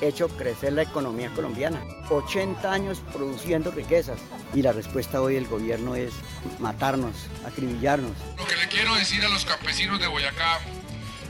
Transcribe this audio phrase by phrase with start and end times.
[0.00, 1.82] hecho crecer la economía colombiana.
[2.10, 4.20] 80 años produciendo riquezas
[4.54, 6.12] y la respuesta hoy del gobierno es
[6.58, 7.14] matarnos,
[7.46, 8.12] acribillarnos.
[8.36, 10.60] Lo que le quiero decir a los campesinos de Boyacá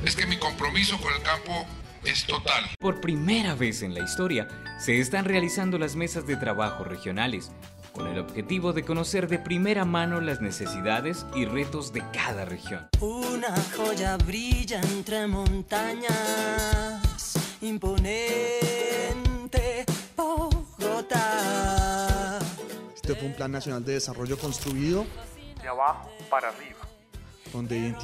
[0.04, 1.66] es que mi compromiso con el campo
[2.04, 2.64] es total.
[2.78, 7.50] Por primera vez en la historia se están realizando las mesas de trabajo regionales
[7.92, 12.88] con el objetivo de conocer de primera mano las necesidades y retos de cada región.
[13.00, 17.02] Una joya brilla entre montañas,
[17.60, 18.56] imponente
[20.16, 21.18] Bogotá.
[22.94, 25.06] Este fue un Plan Nacional de Desarrollo construido
[25.60, 26.78] de abajo para arriba
[27.52, 27.94] donde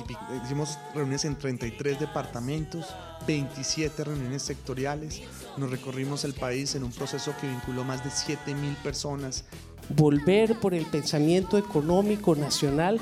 [0.43, 2.87] hicimos reuniones en 33 departamentos,
[3.27, 5.21] 27 reuniones sectoriales,
[5.57, 9.45] nos recorrimos el país en un proceso que vinculó más de 7 mil personas
[9.91, 13.01] volver por el pensamiento económico nacional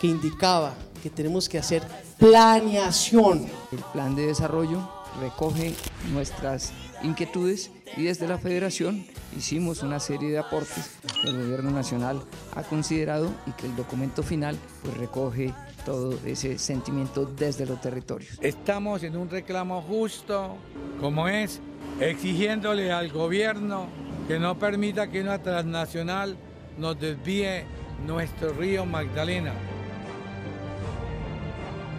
[0.00, 1.82] que indicaba que tenemos que hacer
[2.18, 3.46] planeación.
[3.72, 5.74] El plan de desarrollo recoge
[6.12, 9.04] nuestras inquietudes y desde la federación
[9.36, 12.22] hicimos una serie de aportes que el gobierno nacional
[12.54, 18.38] ha considerado y que el documento final pues recoge todo ese sentimiento desde los territorios.
[18.40, 20.56] Estamos en un reclamo justo
[21.00, 21.60] como es
[22.00, 23.88] exigiéndole al gobierno
[24.28, 26.36] que no permita que una transnacional
[26.78, 27.64] nos desvíe
[28.06, 29.52] nuestro río Magdalena.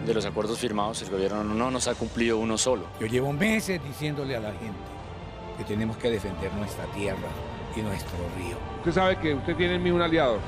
[0.06, 2.84] De los acuerdos firmados, el gobierno no nos ha cumplido uno solo.
[3.00, 4.78] Yo llevo meses diciéndole a la gente
[5.56, 7.28] que tenemos que defender nuestra tierra
[7.74, 8.58] y nuestro río.
[8.78, 10.38] Usted sabe que usted tiene en mí un aliado.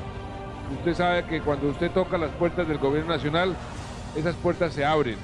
[0.79, 3.57] Usted sabe que cuando usted toca las puertas del gobierno nacional,
[4.15, 5.17] esas puertas se abren.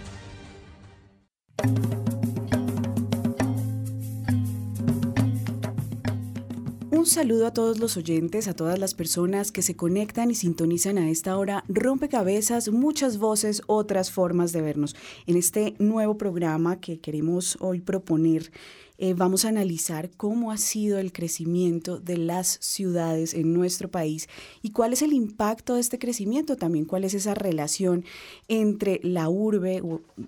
[7.12, 11.10] Saludo a todos los oyentes, a todas las personas que se conectan y sintonizan a
[11.10, 11.62] esta hora.
[11.68, 14.96] Rompecabezas, muchas voces, otras formas de vernos.
[15.26, 18.50] En este nuevo programa que queremos hoy proponer,
[18.96, 24.28] eh, vamos a analizar cómo ha sido el crecimiento de las ciudades en nuestro país
[24.62, 28.06] y cuál es el impacto de este crecimiento, también cuál es esa relación
[28.48, 29.82] entre la urbe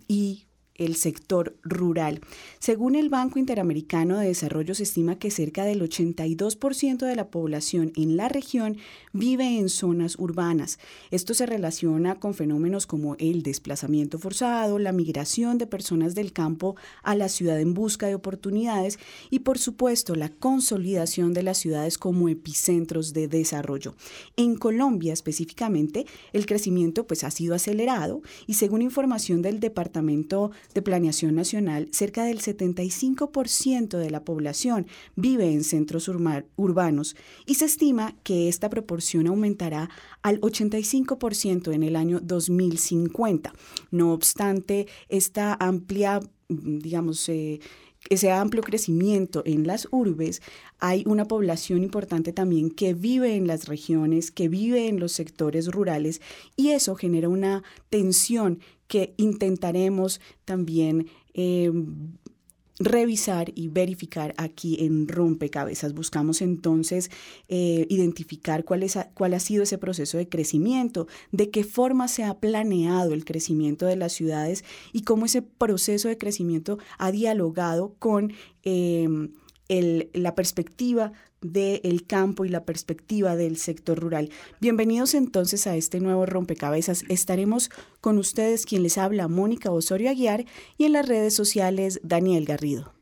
[0.07, 0.45] y
[0.77, 2.21] el sector rural.
[2.59, 7.93] Según el Banco Interamericano de Desarrollo, se estima que cerca del 82% de la población
[7.97, 8.77] en la región
[9.13, 10.79] vive en zonas urbanas.
[11.11, 16.77] Esto se relaciona con fenómenos como el desplazamiento forzado, la migración de personas del campo
[17.03, 18.99] a la ciudad en busca de oportunidades
[19.31, 23.95] y, por supuesto, la consolidación de las ciudades como epicentros de desarrollo.
[24.37, 30.83] En Colombia, específicamente, el crecimiento pues, ha sido acelerado y, según información del Departamento de
[30.83, 34.87] Planeación Nacional, cerca del 75% de la población
[35.17, 37.17] vive en centros urbanos
[37.47, 39.91] y se estima que esta proporción aumentará
[40.23, 43.53] al 85% en el año 2050.
[43.91, 47.61] No obstante, esta amplia, digamos, eh,
[48.11, 50.43] ese amplio crecimiento en las urbes,
[50.79, 55.69] hay una población importante también que vive en las regiones, que vive en los sectores
[55.69, 56.21] rurales
[56.57, 61.71] y eso genera una tensión que intentaremos también eh,
[62.79, 65.95] revisar y verificar aquí en Rompecabezas.
[65.95, 67.11] Buscamos entonces
[67.49, 72.25] eh, identificar cuál, es, cuál ha sido ese proceso de crecimiento, de qué forma se
[72.25, 77.95] ha planeado el crecimiento de las ciudades y cómo ese proceso de crecimiento ha dialogado
[77.99, 78.33] con
[78.65, 79.31] eh,
[79.69, 81.13] la perspectiva
[81.45, 84.31] del campo y la perspectiva del sector rural.
[84.61, 87.05] Bienvenidos entonces a este nuevo rompecabezas.
[87.09, 90.47] Estaremos con ustedes quien les habla, Mónica Osorio Aguiar,
[90.79, 92.93] y en las redes sociales, Daniel Garrido.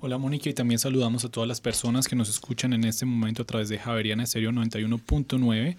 [0.00, 3.42] Hola Mónica y también saludamos a todas las personas que nos escuchan en este momento
[3.42, 5.76] a través de Javeriana Estéreo 91.9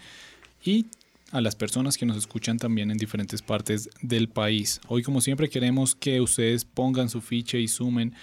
[0.63, 0.85] y
[1.31, 4.79] a las personas que nos escuchan también en diferentes partes del país.
[4.87, 8.13] Hoy como siempre queremos que ustedes pongan su ficha y sumen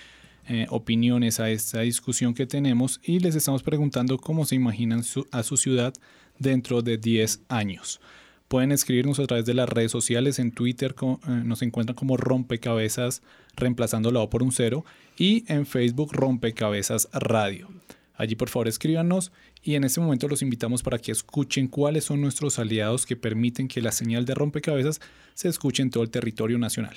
[0.49, 5.43] eh, opiniones a esta discusión que tenemos y les estamos preguntando cómo se imaginan a
[5.43, 5.93] su ciudad
[6.39, 8.01] dentro de 10 años.
[8.49, 13.23] Pueden escribirnos a través de las redes sociales, en Twitter eh, nos encuentran como rompecabezas
[13.57, 14.87] reemplazando la O por un cero
[15.19, 17.69] y en Facebook rompecabezas radio.
[18.15, 22.23] Allí por favor escríbanos y en este momento los invitamos para que escuchen cuáles son
[22.23, 25.01] nuestros aliados que permiten que la señal de rompecabezas
[25.35, 26.97] se escuche en todo el territorio nacional.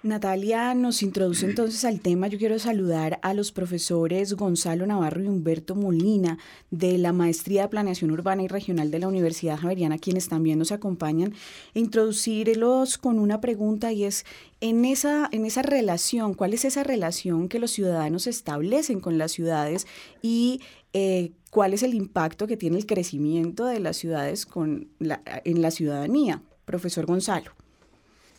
[0.05, 2.29] Natalia nos introduce entonces al tema.
[2.29, 6.37] Yo quiero saludar a los profesores Gonzalo Navarro y Humberto Molina
[6.71, 10.73] de la Maestría de Planeación Urbana y Regional de la Universidad Javeriana, quienes también nos
[10.73, 11.33] acompañan,
[11.73, 14.27] introducirlos con una pregunta y es,
[14.61, 19.33] en esa, en esa relación, ¿cuál es esa relación que los ciudadanos establecen con las
[19.33, 19.87] ciudades
[20.21, 20.61] y
[20.93, 25.71] eh, cuál es el impacto que tiene el crecimiento de las ciudades con en la
[25.71, 26.43] ciudadanía?
[26.65, 27.53] Profesor Gonzalo.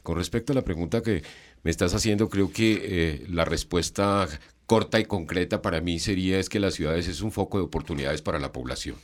[0.03, 1.23] Con respecto a la pregunta que
[1.63, 4.27] me estás haciendo, creo que eh, la respuesta
[4.65, 8.21] corta y concreta para mí sería es que las ciudades es un foco de oportunidades
[8.21, 8.97] para la población.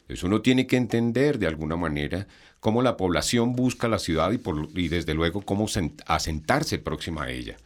[0.00, 2.26] Entonces uno tiene que entender de alguna manera
[2.58, 5.66] cómo la población busca la ciudad y, por, y desde luego cómo
[6.06, 7.56] asentarse próxima a ella.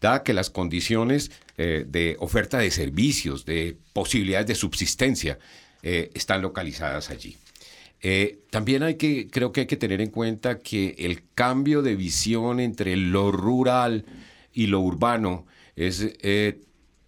[0.00, 5.38] Dada que las condiciones eh, de oferta de servicios, de posibilidades de subsistencia,
[5.82, 7.36] eh, están localizadas allí.
[8.00, 11.96] Eh, también hay que, creo que hay que tener en cuenta que el cambio de
[11.96, 14.04] visión entre lo rural
[14.52, 16.06] y lo urbano es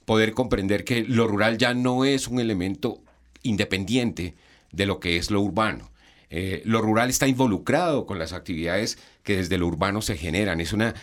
[0.04, 3.02] poder comprender que lo rural ya no es un elemento
[3.42, 4.34] independiente
[4.72, 5.90] de lo que es lo urbano.
[6.30, 10.60] Eh, lo rural está involucrado con las actividades que desde lo urbano se generan.
[10.60, 10.94] Es una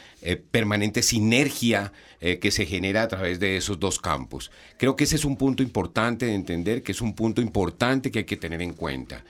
[0.51, 4.51] permanente sinergia que se genera a través de esos dos campos.
[4.77, 8.19] Creo que ese es un punto importante de entender, que es un punto importante que
[8.19, 9.23] hay que tener en cuenta.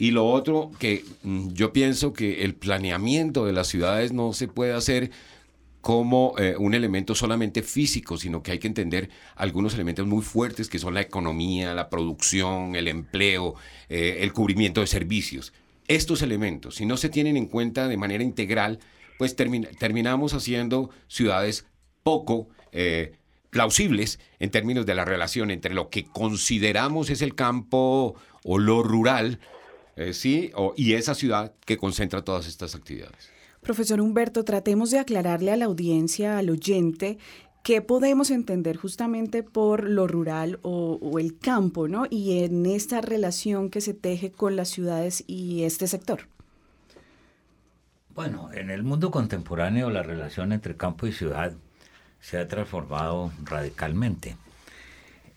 [0.00, 4.48] Y lo otro, que mm, yo pienso que el planeamiento de las ciudades no se
[4.48, 5.10] puede hacer
[5.80, 10.68] como eh, un elemento solamente físico, sino que hay que entender algunos elementos muy fuertes
[10.68, 13.54] que son la economía, la producción, el empleo,
[13.88, 15.52] eh, el cubrimiento de servicios.
[15.88, 18.78] Estos elementos, si no se tienen en cuenta de manera integral,
[19.18, 21.66] pues terminamos haciendo ciudades
[22.02, 23.12] poco eh,
[23.50, 28.82] plausibles en términos de la relación entre lo que consideramos es el campo o lo
[28.82, 29.40] rural
[30.12, 33.30] sí, y esa ciudad que concentra todas estas actividades.
[33.60, 37.18] Profesor Humberto, tratemos de aclararle a la audiencia, al oyente,
[37.62, 42.06] qué podemos entender justamente por lo rural o, el campo, ¿no?
[42.08, 46.26] Y en esta relación que se teje con las ciudades y este sector.
[48.14, 51.52] Bueno, en el mundo contemporáneo la relación entre campo y ciudad
[52.20, 54.36] se ha transformado radicalmente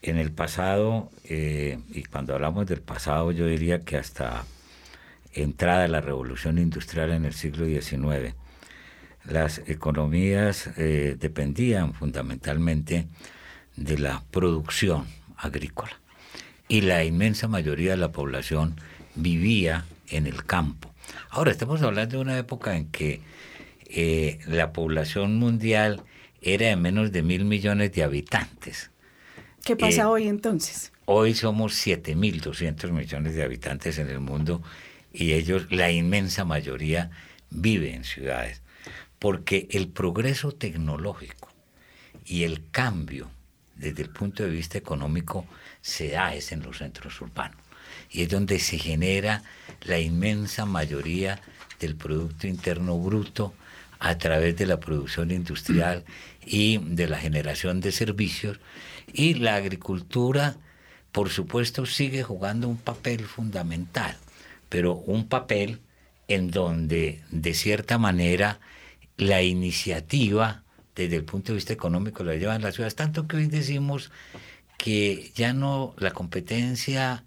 [0.02, 4.44] en el pasado, eh, y cuando hablamos del pasado yo diría que hasta
[5.34, 8.36] entrada de la revolución industrial en el siglo XIX,
[9.26, 13.08] las economías eh, dependían fundamentalmente
[13.76, 15.06] de la producción
[15.38, 16.00] agrícola
[16.68, 18.76] y la inmensa mayoría de la población
[19.16, 20.92] vivía en el campo.
[21.30, 23.22] Ahora estamos hablando de una época en que
[23.86, 26.04] eh, la población mundial
[26.42, 28.92] era de menos de mil millones de habitantes.
[29.64, 30.92] ¿Qué pasa hoy entonces?
[31.06, 34.62] Hoy somos 7.200 millones de habitantes en el mundo
[35.14, 37.12] y ellos, la inmensa mayoría,
[37.50, 38.62] vive en ciudades.
[39.20, 41.50] Porque el progreso tecnológico
[42.26, 43.30] y el cambio
[43.76, 45.46] desde el punto de vista económico
[45.82, 47.58] se da es en los centros urbanos.
[48.10, 49.44] Y es donde se genera
[49.82, 51.40] la inmensa mayoría
[51.80, 53.54] del Producto Interno Bruto
[54.00, 56.04] a través de la producción industrial
[56.46, 58.60] y de la generación de servicios.
[59.14, 60.56] Y la agricultura,
[61.12, 64.18] por supuesto, sigue jugando un papel fundamental,
[64.74, 65.82] pero un papel
[66.28, 68.60] en donde, de cierta manera,
[69.18, 70.64] la iniciativa
[70.96, 74.10] desde el punto de vista económico la llevan las ciudades, tanto que hoy decimos
[74.80, 77.24] que ya no la competencia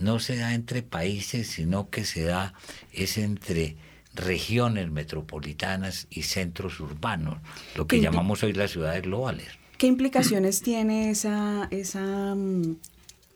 [0.00, 2.52] no se da entre países, sino que se da
[2.92, 3.76] es entre
[4.12, 7.38] regiones metropolitanas y centros urbanos,
[7.76, 9.46] lo que llamamos hoy las ciudades globales.
[9.76, 12.74] ¿Qué implicaciones tiene esa, esa mm,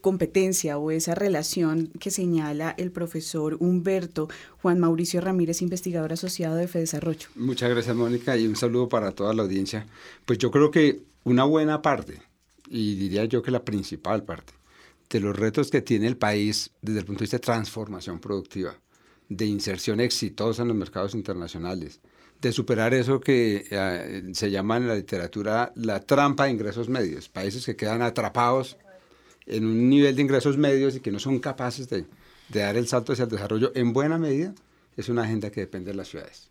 [0.03, 4.29] competencia o esa relación que señala el profesor Humberto
[4.61, 7.29] Juan Mauricio Ramírez, investigador asociado de FEDesarrollo?
[7.37, 9.87] Muchas gracias, Mónica, y un saludo para toda la audiencia.
[10.27, 12.21] Pues yo creo que una buena parte,
[12.69, 14.53] y diría yo que la principal parte,
[15.09, 18.75] de los retos que tiene el país desde el punto de vista de transformación productiva,
[19.29, 22.01] de inserción exitosa en los mercados internacionales,
[22.41, 27.29] de superar eso que eh, se llama en la literatura la trampa de ingresos medios,
[27.29, 28.77] países que quedan atrapados
[29.47, 32.07] en un nivel de ingresos medios y que no son capaces de,
[32.49, 34.55] dar el salto hacia el desarrollo, en buena medida
[34.97, 36.51] es una agenda que depende de las ciudades.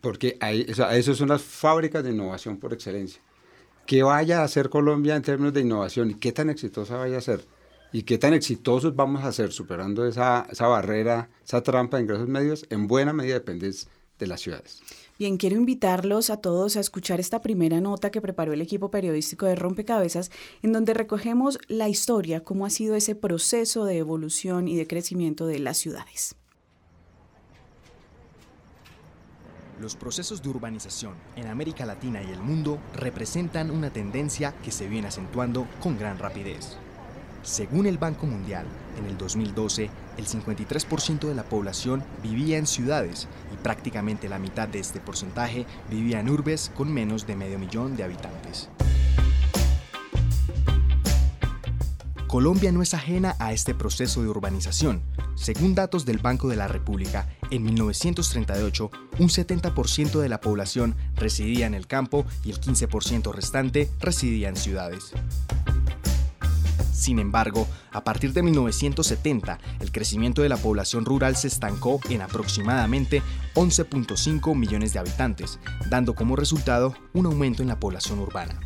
[0.00, 3.22] Porque hay, eso, son las fábricas de innovación por excelencia.
[3.86, 7.22] ¿Qué vaya a hacer Colombia en términos de innovación y qué tan exitosa vaya a
[7.22, 7.44] ser?
[7.94, 12.26] y qué tan exitosos vamos a ser superando esa, esa barrera, esa trampa de ingresos
[12.26, 13.70] medios, en buena medida depende
[14.18, 14.82] de las ciudades.
[15.22, 19.46] Bien, quiero invitarlos a todos a escuchar esta primera nota que preparó el equipo periodístico
[19.46, 24.74] de Rompecabezas, en donde recogemos la historia, cómo ha sido ese proceso de evolución y
[24.74, 26.34] de crecimiento de las ciudades.
[29.80, 34.88] Los procesos de urbanización en América Latina y el mundo representan una tendencia que se
[34.88, 36.76] viene acentuando con gran rapidez.
[37.44, 38.66] Según el Banco Mundial,
[38.98, 44.68] en el 2012, el 53% de la población vivía en ciudades y prácticamente la mitad
[44.68, 48.68] de este porcentaje vivía en urbes con menos de medio millón de habitantes.
[52.32, 55.02] Colombia no es ajena a este proceso de urbanización.
[55.34, 61.66] Según datos del Banco de la República, en 1938 un 70% de la población residía
[61.66, 65.12] en el campo y el 15% restante residía en ciudades.
[66.92, 72.20] Sin embargo, a partir de 1970, el crecimiento de la población rural se estancó en
[72.20, 73.22] aproximadamente
[73.54, 75.58] 11.5 millones de habitantes,
[75.88, 78.60] dando como resultado un aumento en la población urbana.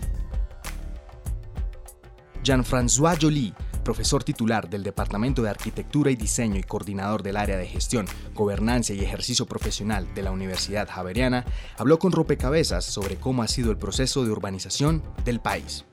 [2.43, 3.55] Jean-François Joly,
[3.85, 8.93] profesor titular del Departamento de Arquitectura y Diseño y coordinador del área de gestión, gobernanza
[8.93, 11.45] y ejercicio profesional de la Universidad Javeriana,
[11.79, 15.85] habló con Ropecabezas sobre cómo ha sido el proceso de urbanización del país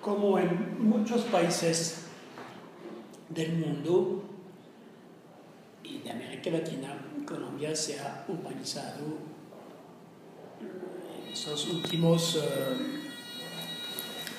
[0.00, 2.04] como en muchos países
[3.28, 4.24] del mundo
[5.82, 9.04] y de América Latina, Colombia se ha urbanizado
[10.60, 12.38] en esos últimos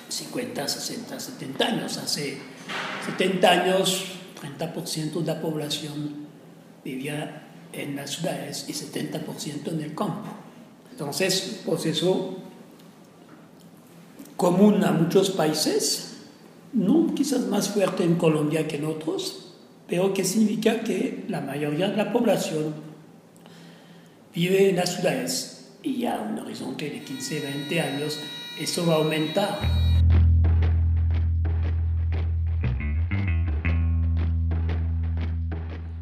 [0.09, 1.97] 50, 60, 70 años.
[1.97, 2.37] Hace
[3.05, 4.05] 70 años,
[4.41, 6.27] 30% de la población
[6.83, 10.29] vivía en las ciudades y 70% en el campo.
[10.91, 12.37] Entonces, pues eso
[14.39, 16.13] común a muchos países,
[16.71, 19.51] no quizás más fuerte en Colombia que en otros,
[19.85, 22.73] pero que significa que la mayoría de la población
[24.33, 28.17] vive en las ciudades y a un horizonte de 15, 20 años
[28.57, 29.88] eso va a aumentar.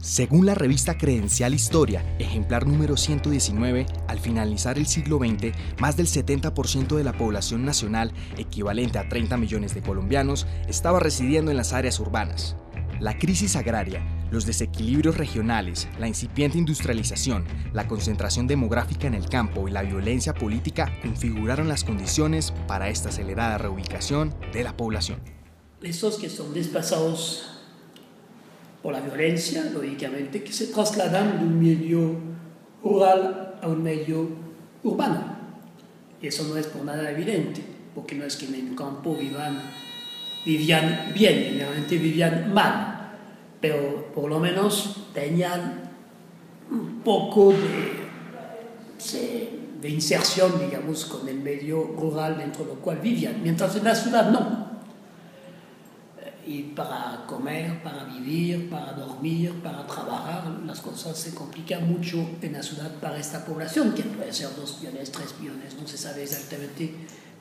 [0.08, 6.08] Según la revista Credencial Historia, ejemplar número 119, al finalizar el siglo XX, más del
[6.08, 11.74] 70% de la población nacional, equivalente a 30 millones de colombianos, estaba residiendo en las
[11.74, 12.56] áreas urbanas.
[13.02, 19.68] La crisis agraria, los desequilibrios regionales, la incipiente industrialización, la concentración demográfica en el campo
[19.68, 25.20] y la violencia política configuraron las condiciones para esta acelerada reubicación de la población.
[25.82, 27.57] Esos que son desplazados
[28.88, 32.16] por la violencia, lógicamente, que se trasladan de un medio
[32.82, 34.30] rural a un medio
[34.82, 35.26] urbano.
[36.22, 37.62] Y eso no es por nada evidente,
[37.94, 39.60] porque no es que en el campo vivan,
[40.46, 43.12] vivían bien, generalmente vivían mal,
[43.60, 45.82] pero por lo menos tenían
[46.72, 47.52] un poco
[49.12, 49.50] de,
[49.82, 54.32] de inserción, digamos, con el medio rural dentro del cual vivían, mientras en la ciudad
[54.32, 54.57] no.
[56.48, 62.54] Y para comer, para vivir, para dormir, para trabajar, las cosas se complican mucho en
[62.54, 66.24] la ciudad para esta población, que puede ser dos millones, tres millones, no se sabe
[66.24, 66.94] exactamente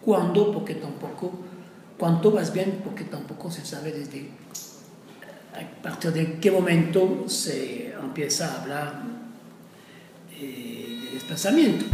[0.04, 1.32] cuándo, porque tampoco,
[1.96, 4.28] cuánto más bien, porque tampoco se sabe desde
[5.54, 9.02] a partir de qué momento se empieza a hablar
[10.38, 11.86] eh, de desplazamiento.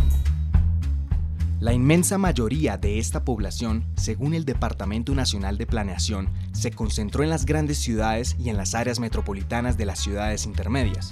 [1.62, 7.30] La inmensa mayoría de esta población, según el Departamento Nacional de Planeación, se concentró en
[7.30, 11.10] las grandes ciudades y en las áreas metropolitanas de las ciudades intermedias.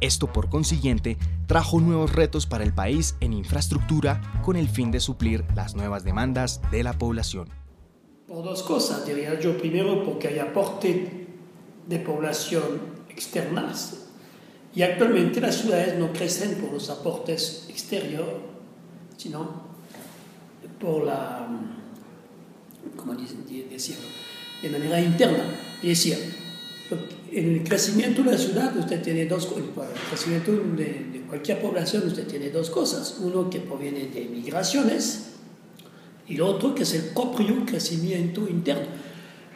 [0.00, 5.00] Esto, por consiguiente, trajo nuevos retos para el país en infraestructura con el fin de
[5.00, 7.50] suplir las nuevas demandas de la población.
[8.26, 9.58] Por dos cosas, diría yo.
[9.58, 11.26] Primero, porque hay aporte
[11.86, 12.64] de población
[13.10, 14.06] externas
[14.74, 18.36] y actualmente las ciudades no crecen por los aportes exteriores,
[19.18, 19.68] sino
[20.80, 21.46] por la,
[22.96, 24.08] ¿cómo decirlo?
[24.62, 25.44] De manera interna.
[25.82, 26.18] Es decir,
[27.32, 29.64] en el crecimiento de la ciudad usted tiene dos, el
[30.08, 33.18] crecimiento de, de cualquier población usted tiene dos cosas.
[33.20, 35.30] Uno que proviene de migraciones
[36.26, 38.86] y el otro que es el propio crecimiento interno.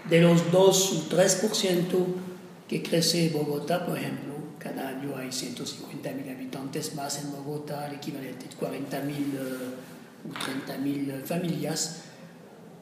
[0.09, 1.85] De los 2 o 3%
[2.69, 7.97] que crece Bogotá, por ejemplo, cada año hay 150 mil habitantes más en Bogotá, el
[7.97, 9.39] equivalente a 40 mil
[10.29, 12.03] o 30 mil familias,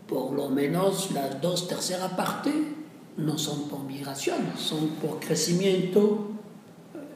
[0.07, 2.55] por lo menos las dos terceras partes
[3.17, 6.29] no son por migración, son por crecimiento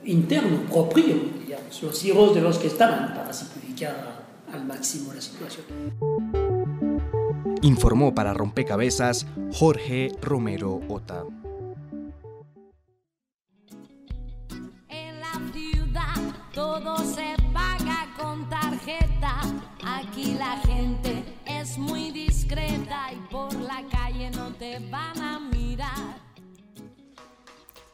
[0.05, 5.67] interno, propio, digamos, los hijos de los que estaban, para simplificar al máximo la situación.
[7.63, 11.25] Informó para Rompecabezas Jorge Romero Ota.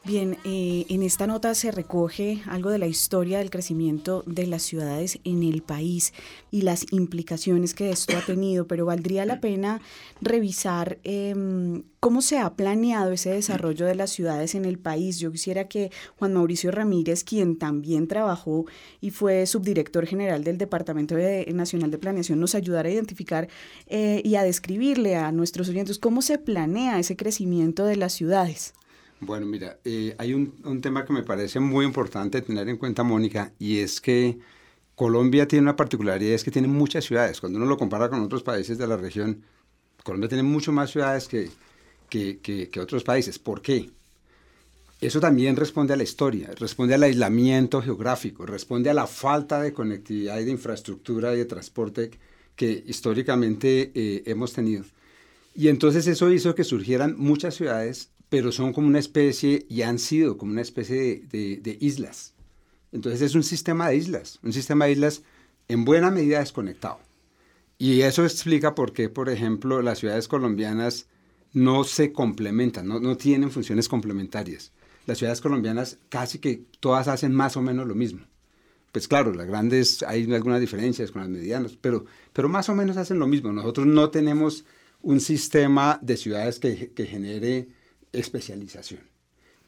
[0.05, 4.61] Bien, eh, en esta nota se recoge algo de la historia del crecimiento de las
[4.61, 6.11] ciudades en el país
[6.51, 9.79] y las implicaciones que esto ha tenido, pero valdría la pena
[10.19, 15.19] revisar em, cómo se ha planeado ese desarrollo de las ciudades en el país.
[15.19, 18.65] Yo quisiera que Juan Mauricio Ramírez, quien también trabajó
[18.99, 21.15] y fue subdirector general del Departamento
[21.53, 23.47] Nacional de Planeación, nos ayudara a identificar
[23.87, 28.73] eh, y a describirle a nuestros oyentes cómo se planea ese crecimiento de las ciudades.
[29.25, 33.03] Bueno, mira, eh, hay un, un, tema que me parece muy importante tener en cuenta,
[33.03, 34.39] Mónica, y es que
[34.95, 37.39] Colombia tiene una particularidad, es que tiene muchas ciudades.
[37.39, 39.43] Cuando uno lo compara con otros países de la región,
[40.03, 41.49] Colombia tiene mucho más ciudades que,
[42.09, 43.39] que, que, que otros países.
[43.39, 43.89] ¿Por qué?
[45.01, 49.73] Eso también responde a la historia, responde al aislamiento geográfico, responde a la falta de
[49.73, 52.11] conectividad y de infraestructura y de transporte
[52.55, 54.85] que históricamente eh, hemos tenido.
[55.55, 59.99] Y entonces eso hizo que surgieran muchas ciudades pero son como una especie y han
[59.99, 62.33] sido como una especie de, de, de, islas.
[62.91, 65.21] Entonces es un sistema de islas, un sistema de islas
[65.67, 66.97] en buena medida desconectado.
[67.77, 71.05] Y eso explica por qué, por ejemplo, las ciudades colombianas
[71.51, 74.71] no se complementan, no, no tienen funciones complementarias.
[75.05, 78.21] Las ciudades colombianas casi que todas hacen más o menos lo mismo.
[78.91, 82.97] Pues claro, las grandes hay algunas diferencias con las medianas, pero, pero más o menos
[82.97, 83.51] hacen lo mismo.
[83.51, 84.65] Nosotros no tenemos
[85.03, 87.82] un sistema de ciudades que, que genere
[88.13, 89.01] especialización.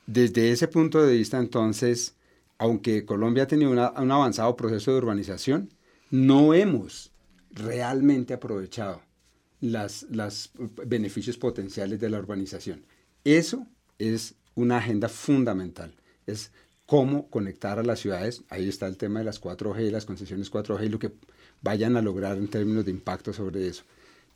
[0.07, 2.15] Desde ese punto de vista, entonces,
[2.57, 5.69] aunque Colombia ha tenido un avanzado proceso de urbanización,
[6.11, 7.11] no hemos
[7.51, 9.01] realmente aprovechado
[9.61, 10.51] los las
[10.85, 12.85] beneficios potenciales de la urbanización.
[13.23, 13.65] Eso
[13.97, 15.93] es una agenda fundamental,
[16.27, 16.51] es
[16.85, 20.85] cómo conectar a las ciudades, ahí está el tema de las 4G, las concesiones 4G
[20.85, 21.11] y lo que
[21.61, 23.83] vayan a lograr en términos de impacto sobre eso.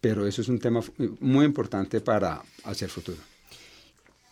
[0.01, 0.81] Pero eso es un tema
[1.19, 3.19] muy importante para hacia el futuro.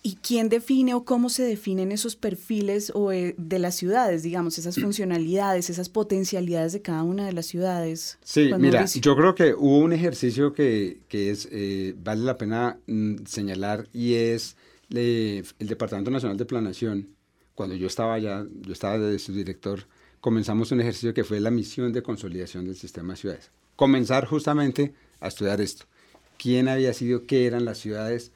[0.04, 4.58] ¿Y quién define o cómo se definen esos perfiles o, eh, de las ciudades, digamos,
[4.58, 8.18] esas funcionalidades, esas potencialidades de cada una de las ciudades?
[8.24, 12.80] Sí, mira, yo creo que hubo un ejercicio que, que es, eh, vale la pena
[12.88, 14.56] mm, señalar y es
[14.90, 17.10] el Departamento Nacional de Planación.
[17.56, 19.88] Cuando yo estaba allá, yo estaba de su director,
[20.22, 23.52] comenzamos un ejercicio que fue la misión de consolidación del sistema de ciudades.
[23.76, 25.86] Comenzar justamente a estudiar esto.
[26.38, 28.32] ¿Quién había sido, qué eran las ciudades?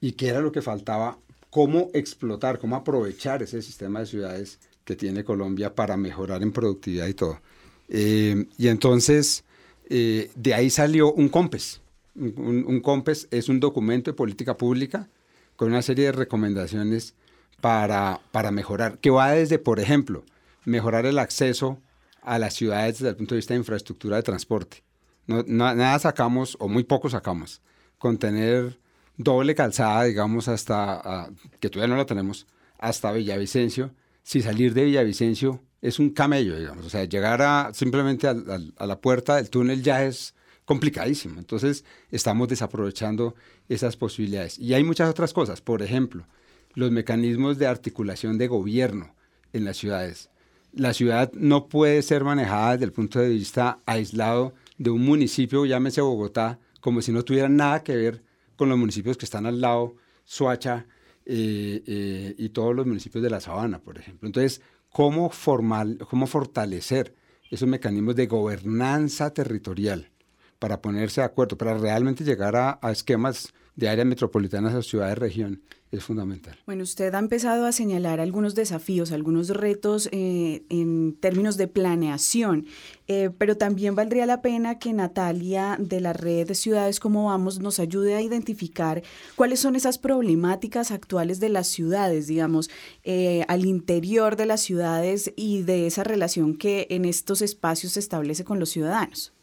[0.00, 1.18] Y qué era lo que faltaba,
[1.50, 7.06] cómo explotar, cómo aprovechar ese sistema de ciudades que tiene Colombia para mejorar en productividad
[7.06, 7.40] y todo.
[7.88, 9.44] Eh, y entonces,
[9.88, 11.80] eh, de ahí salió un COMPES.
[12.14, 15.08] Un, un, COMPES es un documento de política pública
[15.56, 17.14] con una serie de recomendaciones
[17.60, 20.24] para, para mejorar, que va desde, por ejemplo,
[20.64, 21.78] mejorar el acceso
[22.22, 24.82] a las ciudades desde el punto de vista de infraestructura de transporte.
[25.26, 27.60] No, nada sacamos, o muy poco sacamos,
[27.98, 28.78] con tener
[29.18, 31.28] doble calzada, digamos, hasta,
[31.60, 32.46] que todavía no la tenemos,
[32.78, 33.90] hasta Villavicencio.
[34.22, 39.00] Si salir de Villavicencio es un camello, digamos, o sea, llegar a, simplemente a la
[39.00, 41.38] puerta del túnel ya es complicadísimo.
[41.38, 43.34] Entonces, estamos desaprovechando
[43.68, 44.58] esas posibilidades.
[44.58, 46.26] Y hay muchas otras cosas, por ejemplo,
[46.74, 49.14] los mecanismos de articulación de gobierno
[49.52, 50.30] en las ciudades.
[50.72, 55.64] La ciudad no puede ser manejada desde el punto de vista aislado de un municipio,
[55.64, 58.22] llámese Bogotá, como si no tuviera nada que ver
[58.58, 60.86] con los municipios que están al lado, Soacha
[61.24, 64.26] eh, eh, y todos los municipios de la Sabana, por ejemplo.
[64.26, 67.14] Entonces, ¿cómo, formal, cómo fortalecer
[67.50, 70.10] esos mecanismos de gobernanza territorial
[70.58, 75.62] para ponerse de acuerdo, para realmente llegar a esquemas de áreas metropolitanas a ciudades-región
[75.92, 76.58] es fundamental.
[76.66, 82.66] Bueno, usted ha empezado a señalar algunos desafíos, algunos retos eh, en términos de planeación,
[83.06, 87.60] eh, pero también valdría la pena que Natalia de la red de Ciudades Como Vamos
[87.60, 89.04] nos ayude a identificar
[89.36, 92.70] cuáles son esas problemáticas actuales de las ciudades, digamos,
[93.04, 98.00] eh, al interior de las ciudades y de esa relación que en estos espacios se
[98.00, 99.37] establece con los ciudadanos.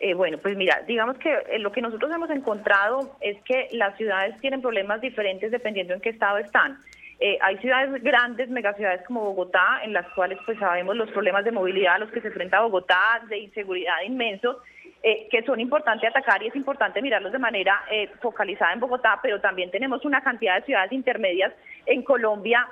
[0.00, 3.96] Eh, bueno, pues mira, digamos que eh, lo que nosotros hemos encontrado es que las
[3.96, 6.78] ciudades tienen problemas diferentes dependiendo en qué estado están.
[7.18, 11.52] Eh, hay ciudades grandes, megaciudades como Bogotá, en las cuales pues sabemos los problemas de
[11.52, 14.56] movilidad a los que se enfrenta Bogotá, de inseguridad inmensos,
[15.30, 17.80] que son importantes atacar y es importante mirarlos de manera
[18.20, 21.52] focalizada en Bogotá, pero también tenemos una cantidad de ciudades intermedias
[21.84, 22.66] en Colombia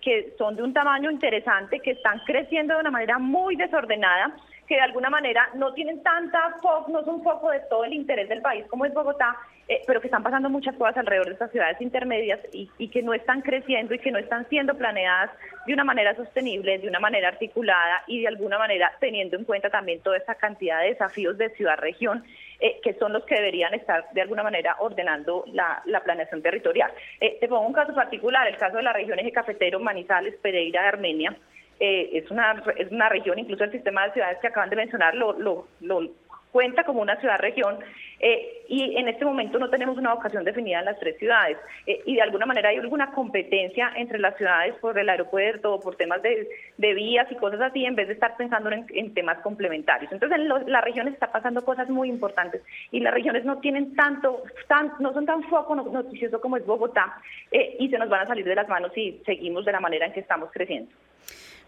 [0.00, 4.34] que son de un tamaño interesante, que están creciendo de una manera muy desordenada
[4.66, 8.28] que de alguna manera no tienen tanta foco, no son foco de todo el interés
[8.28, 9.36] del país como es Bogotá,
[9.68, 13.02] eh, pero que están pasando muchas cosas alrededor de estas ciudades intermedias y, y, que
[13.02, 15.30] no están creciendo y que no están siendo planeadas
[15.66, 19.70] de una manera sostenible, de una manera articulada y de alguna manera teniendo en cuenta
[19.70, 22.24] también toda esa cantidad de desafíos de ciudad-región.
[22.60, 26.90] Eh, que son los que deberían estar de alguna manera ordenando la, la planeación territorial.
[27.20, 30.82] Eh, te pongo un caso particular, el caso de la región eje cafetero Manizales, Pereira
[30.82, 31.36] de Armenia,
[31.80, 35.14] eh, es, una, es una región, incluso el sistema de ciudades que acaban de mencionar
[35.14, 36.10] lo, lo, lo
[36.54, 37.80] cuenta como una ciudad-región
[38.20, 42.00] eh, y en este momento no tenemos una vocación definida en las tres ciudades eh,
[42.06, 46.22] y de alguna manera hay alguna competencia entre las ciudades por el aeropuerto, por temas
[46.22, 46.46] de,
[46.78, 50.12] vías y cosas así, en vez de estar pensando en, temas complementarios.
[50.12, 54.44] Entonces en las regiones está pasando cosas muy importantes y las regiones no tienen tanto,
[54.68, 58.44] tan, no son tan foco noticioso como es Bogotá y se nos van a salir
[58.44, 60.92] de las manos si seguimos de la manera en que estamos creciendo.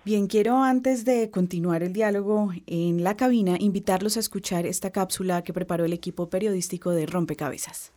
[0.06, 5.42] Bien, quiero antes de continuar el diálogo en la cabina invitarlos a escuchar esta cápsula
[5.42, 7.90] que preparó el equipo periodístico de Rompecabezas.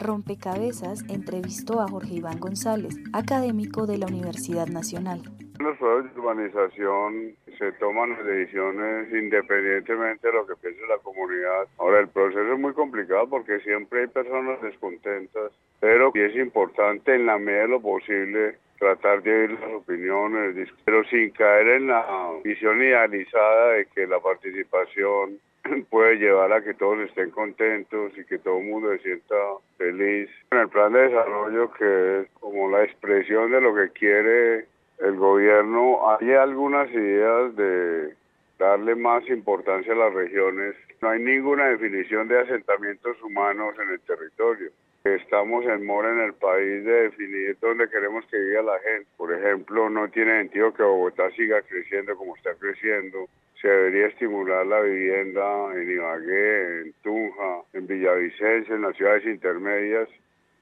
[0.00, 5.20] Rompecabezas entrevistó a Jorge Iván González, académico de la Universidad Nacional.
[5.58, 11.68] Los procesos de urbanización se toman decisiones independientemente de lo que piense la comunidad.
[11.78, 17.26] Ahora, el proceso es muy complicado porque siempre hay personas descontentas, pero es importante en
[17.26, 22.32] la medida de lo posible tratar de oír las opiniones, pero sin caer en la
[22.42, 25.38] visión idealizada de que la participación
[25.90, 29.34] puede llevar a que todos estén contentos y que todo el mundo se sienta
[29.78, 30.28] feliz.
[30.50, 34.66] En el plan de desarrollo, que es como la expresión de lo que quiere
[34.98, 38.14] el gobierno, hay algunas ideas de
[38.58, 40.74] darle más importancia a las regiones.
[41.00, 44.70] No hay ninguna definición de asentamientos humanos en el territorio.
[45.02, 49.06] Estamos en mora en el país de definir dónde queremos que viva la gente.
[49.16, 53.26] Por ejemplo, no tiene sentido que Bogotá siga creciendo como está creciendo.
[53.60, 60.08] Se debería estimular la vivienda en Ibagué, en Tunja, en Villavicencio, en las ciudades intermedias.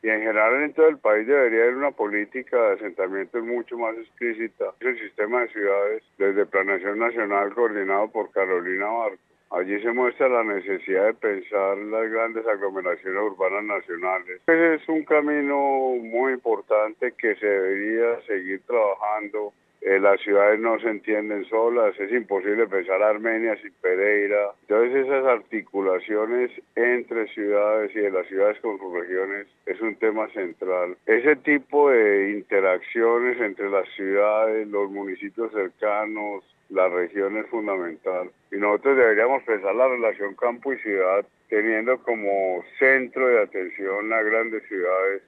[0.03, 3.97] Y en general en todo el país debería haber una política de asentamientos mucho más
[3.97, 4.73] explícita.
[4.81, 10.45] El sistema de ciudades, desde Planación Nacional, coordinado por Carolina Barco, Allí se muestra la
[10.45, 14.43] necesidad de pensar las grandes aglomeraciones urbanas nacionales.
[14.47, 19.55] Ese es un camino muy importante que se debería seguir trabajando.
[19.81, 24.53] Eh, las ciudades no se entienden solas, es imposible pensar Armenia sin Pereira.
[24.63, 30.29] Entonces esas articulaciones entre ciudades y de las ciudades con sus regiones es un tema
[30.31, 30.97] central.
[31.07, 38.31] Ese tipo de interacciones entre las ciudades, los municipios cercanos, la región es fundamental.
[38.53, 44.25] Y nosotros deberíamos pensar la relación campo y ciudad teniendo como centro de atención las
[44.25, 45.23] grandes ciudades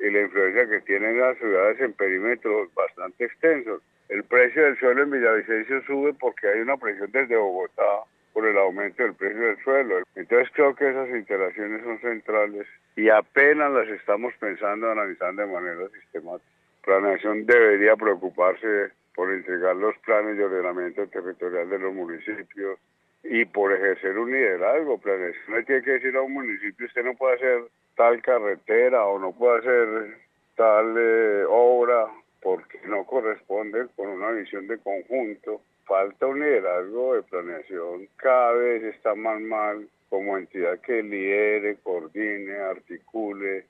[0.00, 3.82] y la influencia que tienen las ciudades en perímetros bastante extensos.
[4.08, 8.56] El precio del suelo en Villavicencio sube porque hay una presión desde Bogotá por el
[8.56, 9.98] aumento del precio del suelo.
[10.14, 15.88] Entonces creo que esas interacciones son centrales y apenas las estamos pensando, analizando de manera
[15.88, 16.50] sistemática.
[16.86, 22.78] La nación debería preocuparse por entregar los planes de ordenamiento territorial de los municipios
[23.22, 24.98] y por ejercer un liderazgo.
[24.98, 27.64] Planeación hay que decir a un municipio, usted no puede hacer
[27.96, 30.16] tal carretera o no puede hacer
[30.56, 32.06] tal eh, obra
[32.40, 35.60] porque no corresponde con una visión de conjunto.
[35.84, 38.08] Falta un liderazgo de planeación.
[38.16, 43.66] Cada vez está más mal como entidad que lidere, coordine, articule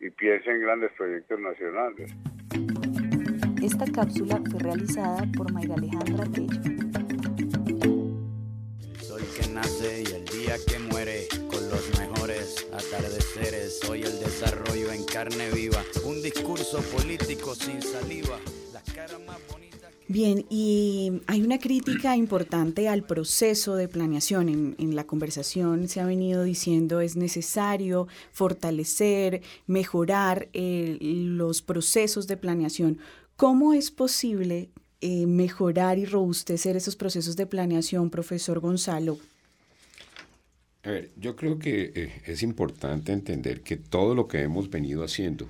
[0.00, 2.12] y piense en grandes proyectos nacionales.
[3.62, 6.85] Esta cápsula fue realizada por Mayra Alejandra Tello.
[9.56, 13.80] Y el día que muere con los mejores atardeceres.
[13.80, 18.38] Soy el desarrollo en carne viva, un discurso político sin saliva.
[18.74, 19.90] Las caras más bonitas.
[20.08, 24.50] Bien, y hay una crítica importante al proceso de planeación.
[24.50, 32.26] En, en, la conversación se ha venido diciendo es necesario fortalecer, mejorar eh, los procesos
[32.26, 32.98] de planeación.
[33.36, 34.68] ¿Cómo es posible
[35.00, 39.18] eh, mejorar y robustecer esos procesos de planeación, profesor Gonzalo?
[40.86, 45.02] A ver, yo creo que eh, es importante entender que todo lo que hemos venido
[45.02, 45.48] haciendo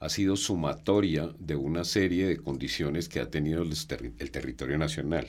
[0.00, 4.76] ha sido sumatoria de una serie de condiciones que ha tenido el, ter el territorio
[4.76, 5.28] nacional.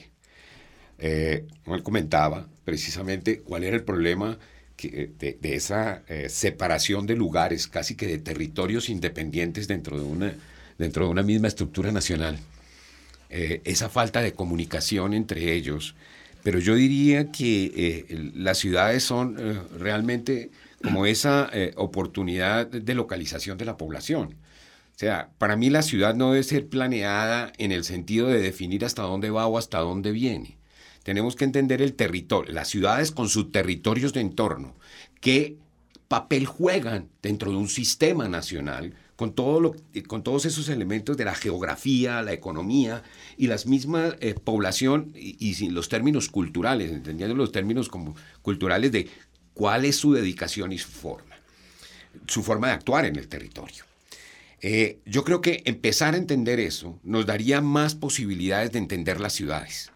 [0.98, 4.38] Eh, él comentaba, precisamente cuál era el problema
[4.76, 10.04] que, de, de, esa eh, separación de lugares, casi que de territorios independientes dentro de
[10.04, 10.34] una,
[10.76, 12.38] dentro de una misma estructura nacional.
[13.30, 15.94] Eh, esa falta de comunicación entre ellos.
[16.42, 20.50] Pero yo diría que eh, las ciudades son eh, realmente
[20.82, 24.36] como esa oportunidad de localización de la población.
[24.94, 28.84] O sea, para mí la ciudad no debe ser planeada en el sentido de definir
[28.84, 30.56] hasta dónde va o hasta dónde viene.
[31.02, 34.76] Tenemos que entender el territorio, las ciudades con sus territorios de entorno,
[35.20, 35.56] qué
[36.08, 39.74] papel juegan dentro de un sistema nacional con, lo,
[40.06, 43.02] con todos esos elementos de la geografía, la economía
[43.36, 49.08] y las mismas eh, población y, los términos culturales, entendiendo los términos como culturales de
[49.54, 51.34] cuál es su dedicación y su forma,
[52.28, 53.82] su forma de actuar en el territorio.
[54.60, 59.32] Eh, yo creo que empezar a entender eso nos daría más posibilidades de entender las
[59.32, 59.90] ciudades,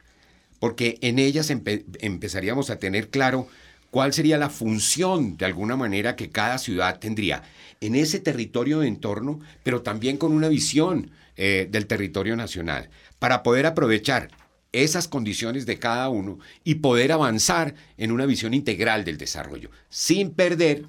[0.59, 3.47] porque en ellas empe empezaríamos a tener claro
[3.93, 7.43] cuál sería la función de alguna manera que cada ciudad tendría
[7.83, 13.43] en ese territorio de entorno, pero también con una visión eh, del territorio nacional, para
[13.43, 14.31] poder aprovechar
[14.73, 20.31] esas condiciones de cada uno y poder avanzar en una visión integral del desarrollo, sin
[20.31, 20.87] perder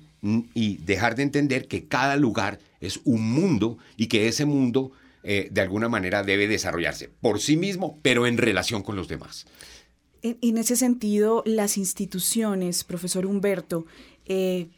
[0.54, 5.50] y dejar de entender que cada lugar es un mundo y que ese mundo eh,
[5.52, 9.46] de alguna manera debe desarrollarse por sí mismo, pero en relación con los demás.
[10.24, 13.86] En, ese sentido, las instituciones, profesor Humberto,
[14.26, 14.70] eh,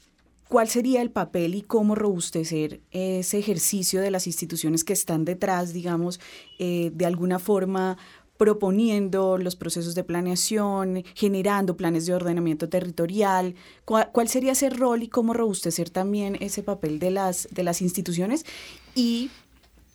[0.47, 5.73] ¿Cuál sería el papel y cómo robustecer ese ejercicio de las instituciones que están detrás,
[5.73, 6.19] digamos,
[6.59, 7.97] eh, de alguna forma
[8.37, 13.55] proponiendo los procesos de planeación, generando planes de ordenamiento territorial?
[13.85, 18.45] ¿Cuál, sería ese rol y cómo robustecer también ese papel de las, de las instituciones
[18.93, 19.31] y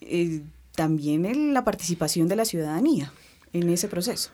[0.01, 0.43] eh,
[0.75, 3.13] también en la participación de la ciudadanía
[3.53, 4.31] en ese proceso?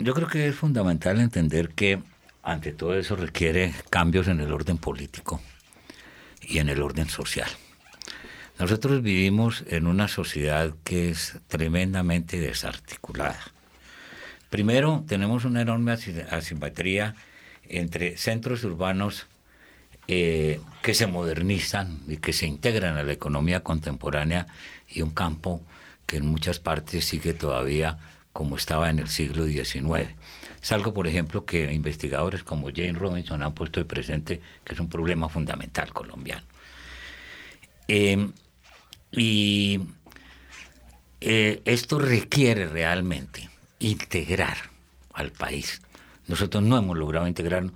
[0.00, 2.00] Yo creo que es fundamental entender que
[2.44, 5.40] ante todo eso requiere cambios en el orden político
[6.40, 7.48] y en el orden social.
[8.60, 13.40] Nosotros vivimos en una sociedad que es tremendamente desarticulada.
[14.50, 15.92] Primero, tenemos una enorme
[16.30, 17.16] asimetría
[17.68, 19.26] entre centros urbanos
[20.06, 24.46] eh, que se modernizan y que se integran a la economía contemporánea
[24.88, 25.60] y un campo
[26.06, 27.98] que en muchas partes sigue todavía
[28.38, 30.10] como estaba en el siglo XIX.
[30.62, 34.78] Es algo, por ejemplo, que investigadores como Jane Robinson han puesto de presente que es
[34.78, 36.46] un problema fundamental colombiano.
[37.88, 38.30] Eh,
[39.10, 39.80] y
[41.20, 44.56] eh, esto requiere realmente integrar
[45.14, 45.82] al país.
[46.28, 47.72] Nosotros no hemos logrado integrarnos.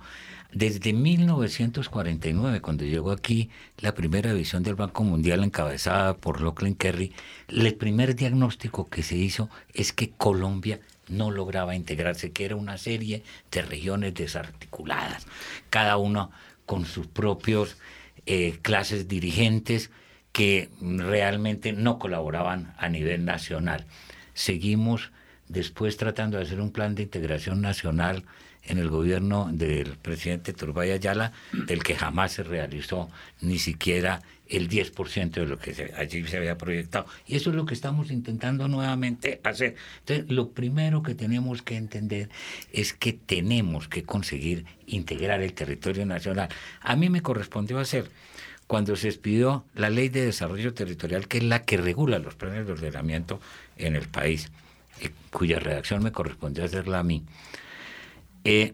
[0.53, 7.11] Desde 1949, cuando llegó aquí la primera visión del Banco Mundial encabezada por Lachlan Kerry,
[7.47, 12.77] el primer diagnóstico que se hizo es que Colombia no lograba integrarse, que era una
[12.77, 15.25] serie de regiones desarticuladas,
[15.71, 16.29] cada una
[16.67, 17.77] con sus propios
[18.27, 19.89] eh, clases dirigentes
[20.33, 23.87] que realmente no colaboraban a nivel nacional.
[24.35, 25.11] Seguimos
[25.47, 28.23] después tratando de hacer un plan de integración nacional
[28.65, 33.09] en el gobierno del presidente Turbay Ayala, del que jamás se realizó
[33.41, 37.05] ni siquiera el 10% de lo que allí se había proyectado.
[37.25, 39.75] Y eso es lo que estamos intentando nuevamente hacer.
[39.99, 42.29] Entonces, lo primero que tenemos que entender
[42.71, 46.49] es que tenemos que conseguir integrar el territorio nacional.
[46.81, 48.09] A mí me correspondió hacer
[48.67, 52.65] cuando se expidió la ley de desarrollo territorial, que es la que regula los planes
[52.65, 53.39] de ordenamiento
[53.77, 54.51] en el país.
[55.31, 57.23] cuya redacción me correspondió hacerla a mí,
[58.43, 58.73] eh,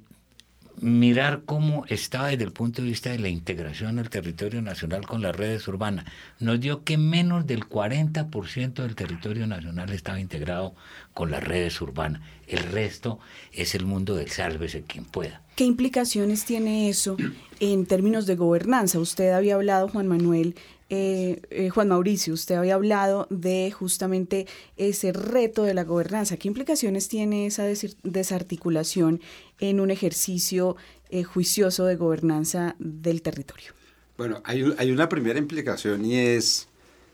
[0.81, 5.21] mirar cómo estaba desde el punto de vista de la integración del territorio nacional con
[5.21, 6.05] las redes urbanas.
[6.39, 10.73] Nos dio que menos del 40% del territorio nacional estaba integrado
[11.13, 12.21] con las redes urbanas.
[12.47, 13.19] El resto
[13.51, 15.41] es el mundo del sálvese quien pueda.
[15.55, 17.17] ¿Qué implicaciones tiene eso
[17.59, 18.99] en términos de gobernanza?
[18.99, 20.55] Usted había hablado, Juan Manuel,
[20.89, 26.37] eh, eh, Juan Mauricio, usted había hablado de justamente ese reto de la gobernanza.
[26.37, 27.65] ¿Qué implicaciones tiene esa
[28.03, 29.21] desarticulación
[29.59, 30.75] en un ejercicio
[31.09, 33.73] eh, juicioso de gobernanza del territorio?
[34.17, 36.67] Bueno, hay, hay, una primera implicación y es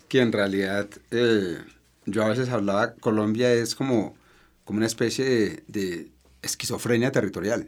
[0.08, 0.88] que en realidad
[2.06, 4.16] yo a veces hablaba, Colombia es como,
[4.64, 6.10] como una especie de
[6.42, 7.68] esquizofrenia territorial,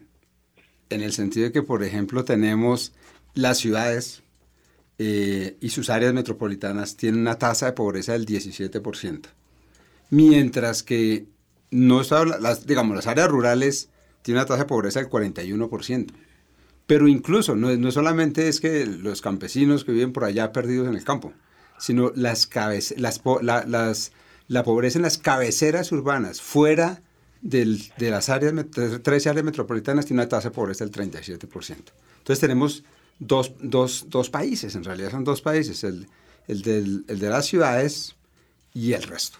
[0.89, 2.93] en el sentido de que, por ejemplo, tenemos
[3.33, 4.23] las ciudades,
[4.99, 9.27] eh, y sus áreas metropolitanas tienen una tasa de pobreza del 17%.
[10.09, 11.27] Mientras que
[11.69, 13.89] no está, las, digamos, las áreas rurales
[14.21, 16.07] tienen una tasa de pobreza del 41%.
[16.87, 20.95] Pero incluso no, no solamente es que los campesinos que viven por allá perdidos en
[20.95, 21.33] el campo,
[21.77, 22.49] sino las,
[22.95, 24.11] las las,
[24.47, 27.01] la pobreza en las cabeceras urbanas, fuera
[27.41, 28.53] del, de las áreas,
[29.03, 31.49] 13 áreas metropolitanas, tiene una tasa de pobreza del 37%.
[32.19, 32.83] Entonces tenemos
[33.19, 36.07] dos, dos, dos países, en realidad son dos países, el,
[36.47, 38.15] el, del, el de las ciudades
[38.73, 39.37] y el resto.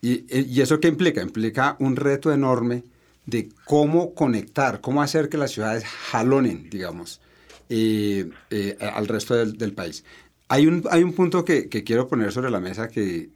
[0.00, 1.22] Y, ¿Y eso qué implica?
[1.22, 2.84] Implica un reto enorme
[3.26, 7.20] de cómo conectar, cómo hacer que las ciudades jalonen, digamos,
[7.68, 10.04] eh, eh, al resto del, del, país.
[10.48, 13.30] Hay un, hay un punto que, que, quiero poner sobre la mesa que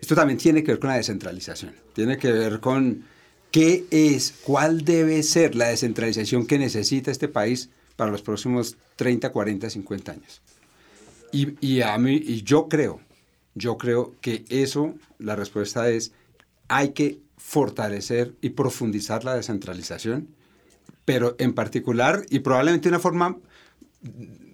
[0.00, 3.04] esto también tiene que ver con la descentralización, tiene que ver con
[3.50, 9.30] qué es, cuál debe ser la descentralización que necesita este país para los próximos 30,
[9.30, 10.40] 40, 50 años.
[11.32, 12.98] Y, y, a mí, y yo creo,
[13.54, 16.12] yo creo que eso, la respuesta es,
[16.68, 20.28] hay que fortalecer y profundizar la descentralización,
[21.04, 23.36] pero en particular y probablemente de una forma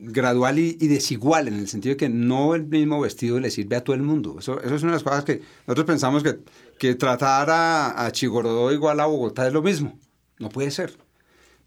[0.01, 3.85] gradual y, desigual, en el sentido de que no el mismo vestido le sirve a
[3.85, 4.41] todo el mundo.
[4.41, 6.41] Eso, eso es una de las cosas que nosotros pensamos que,
[6.81, 10.01] que tratar a, a Chigorodó igual a Bogotá es lo mismo.
[10.41, 11.06] No puede ser.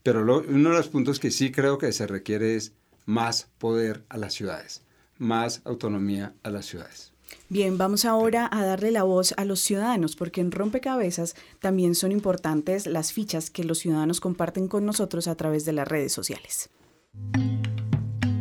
[0.04, 2.74] Pero uno de los puntos que sí creo que se requiere es
[3.06, 4.84] más poder a las ciudades,
[5.18, 7.12] más autonomía a las ciudades.
[7.50, 12.12] Bien, vamos ahora a darle la voz a los ciudadanos, porque en Rompecabezas también son
[12.12, 16.70] importantes las fichas que los ciudadanos comparten con nosotros a través de las redes sociales.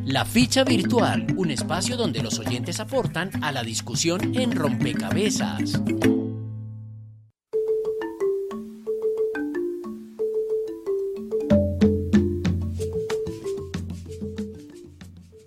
[0.05, 5.83] La ficha virtual, un espacio donde los oyentes aportan a la discusión en Rompecabezas.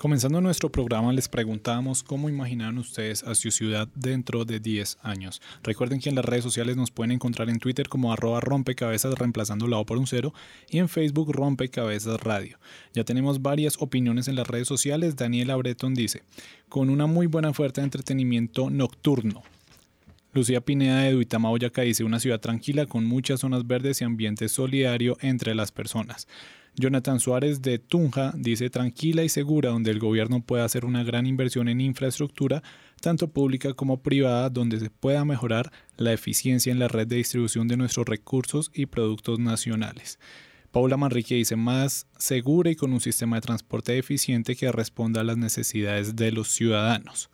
[0.01, 5.43] Comenzando nuestro programa les preguntábamos cómo imaginan ustedes a su ciudad dentro de 10 años.
[5.61, 9.67] Recuerden que en las redes sociales nos pueden encontrar en Twitter como arroba rompecabezas reemplazando
[9.67, 10.33] la O por un cero
[10.71, 12.57] y en Facebook rompecabezas radio.
[12.95, 15.17] Ya tenemos varias opiniones en las redes sociales.
[15.17, 16.23] Daniela Breton dice,
[16.67, 19.43] con una muy buena oferta de entretenimiento nocturno.
[20.33, 24.49] Lucía Pineda de Duitama, Boyacá dice una ciudad tranquila con muchas zonas verdes y ambiente
[24.49, 26.27] solidario entre las personas.
[26.75, 31.25] Jonathan Suárez de Tunja dice tranquila y segura donde el gobierno pueda hacer una gran
[31.25, 32.63] inversión en infraestructura,
[33.01, 37.67] tanto pública como privada, donde se pueda mejorar la eficiencia en la red de distribución
[37.67, 40.17] de nuestros recursos y productos nacionales.
[40.71, 45.25] Paula Manrique dice más segura y con un sistema de transporte eficiente que responda a
[45.25, 47.29] las necesidades de los ciudadanos.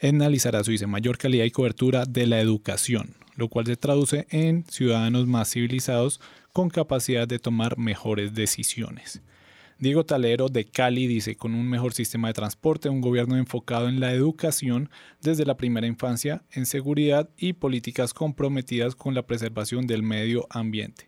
[0.00, 4.64] Edna Lizarazo dice mayor calidad y cobertura de la educación, lo cual se traduce en
[4.68, 6.20] ciudadanos más civilizados
[6.58, 9.22] con capacidad de tomar mejores decisiones.
[9.78, 14.00] Diego Talero de Cali dice, con un mejor sistema de transporte, un gobierno enfocado en
[14.00, 14.90] la educación
[15.20, 21.07] desde la primera infancia, en seguridad y políticas comprometidas con la preservación del medio ambiente.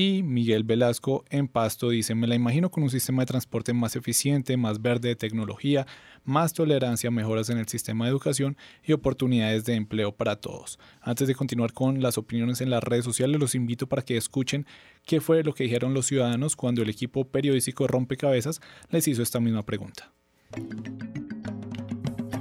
[0.00, 3.96] Y Miguel Velasco en Pasto dice, me la imagino con un sistema de transporte más
[3.96, 5.88] eficiente, más verde de tecnología,
[6.22, 10.78] más tolerancia, mejoras en el sistema de educación y oportunidades de empleo para todos.
[11.00, 14.66] Antes de continuar con las opiniones en las redes sociales, los invito para que escuchen
[15.04, 19.40] qué fue lo que dijeron los ciudadanos cuando el equipo periodístico Rompecabezas les hizo esta
[19.40, 20.12] misma pregunta.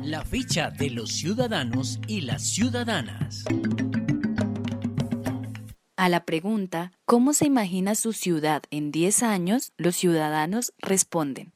[0.04, 3.46] La ficha de los ciudadanos y las ciudadanas.
[6.00, 9.74] A la pregunta, ¿cómo se imagina su ciudad en 10 años?
[9.78, 11.54] Los ciudadanos responden.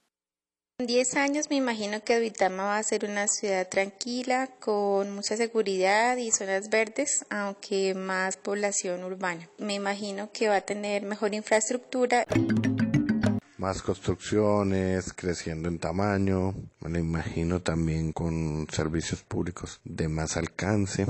[0.79, 5.37] En 10 años me imagino que Duitama va a ser una ciudad tranquila, con mucha
[5.37, 9.47] seguridad y zonas verdes, aunque más población urbana.
[9.59, 12.25] Me imagino que va a tener mejor infraestructura.
[13.59, 21.05] más construcciones, creciendo en tamaño, me lo imagino también con servicios públicos de más alcance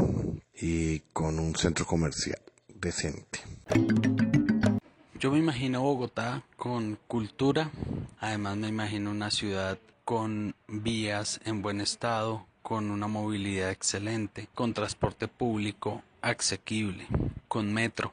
[0.54, 2.42] y con un centro comercial
[2.82, 3.40] decente.
[5.20, 7.70] Yo me imagino Bogotá con cultura,
[8.20, 14.74] además me imagino una ciudad con vías en buen estado, con una movilidad excelente, con
[14.74, 17.08] transporte público asequible,
[17.48, 18.12] con metro.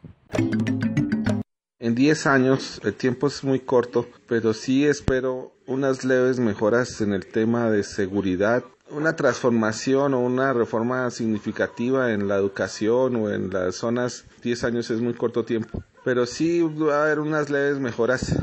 [1.78, 7.12] En 10 años el tiempo es muy corto, pero sí espero unas leves mejoras en
[7.12, 13.50] el tema de seguridad, una transformación o una reforma significativa en la educación o en
[13.50, 14.24] las zonas.
[14.42, 18.34] 10 años es muy corto tiempo, pero sí va a haber unas leves mejoras.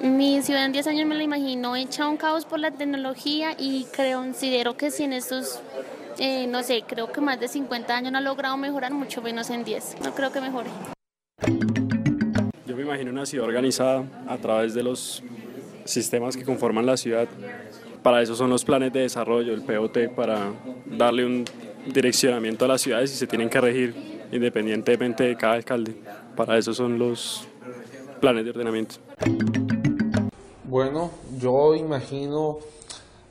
[0.00, 3.86] Mi ciudad en 10 años me la imagino hecha un caos por la tecnología y
[3.92, 5.60] creo, considero que si en estos,
[6.18, 9.50] eh, no sé, creo que más de 50 años no ha logrado mejorar, mucho menos
[9.50, 9.96] en 10.
[10.02, 10.70] No creo que mejore.
[12.66, 15.22] Yo me imagino una ciudad organizada a través de los
[15.84, 17.28] sistemas que conforman la ciudad.
[18.04, 20.52] Para eso son los planes de desarrollo, el POT, para
[20.84, 21.46] darle un
[21.86, 25.96] direccionamiento a las ciudades y se tienen que regir independientemente de cada alcalde.
[26.36, 27.48] Para eso son los
[28.20, 28.96] planes de ordenamiento.
[30.64, 32.58] Bueno, yo imagino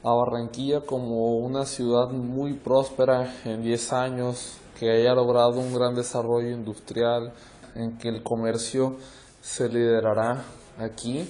[0.03, 5.93] a Barranquilla como una ciudad muy próspera en 10 años, que haya logrado un gran
[5.93, 7.32] desarrollo industrial,
[7.76, 8.97] en que el comercio
[9.39, 10.43] se liderará
[10.80, 11.30] aquí.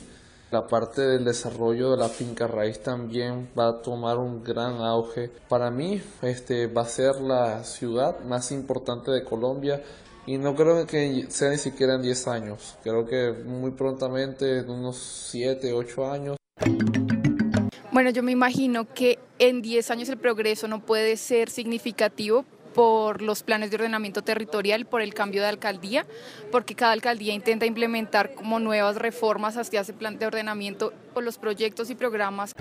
[0.53, 5.31] La parte del desarrollo de la finca raíz también va a tomar un gran auge.
[5.49, 9.81] Para mí, este va a ser la ciudad más importante de Colombia
[10.27, 12.77] y no creo que sea ni siquiera en 10 años.
[12.83, 14.97] Creo que muy prontamente, en unos
[15.31, 16.37] 7, 8 años.
[17.91, 23.21] Bueno, yo me imagino que en 10 años el progreso no puede ser significativo por
[23.21, 26.05] los planes de ordenamiento territorial, por el cambio de alcaldía,
[26.51, 31.37] porque cada alcaldía intenta implementar como nuevas reformas hacia ese plan de ordenamiento o los
[31.37, 32.53] proyectos y programas.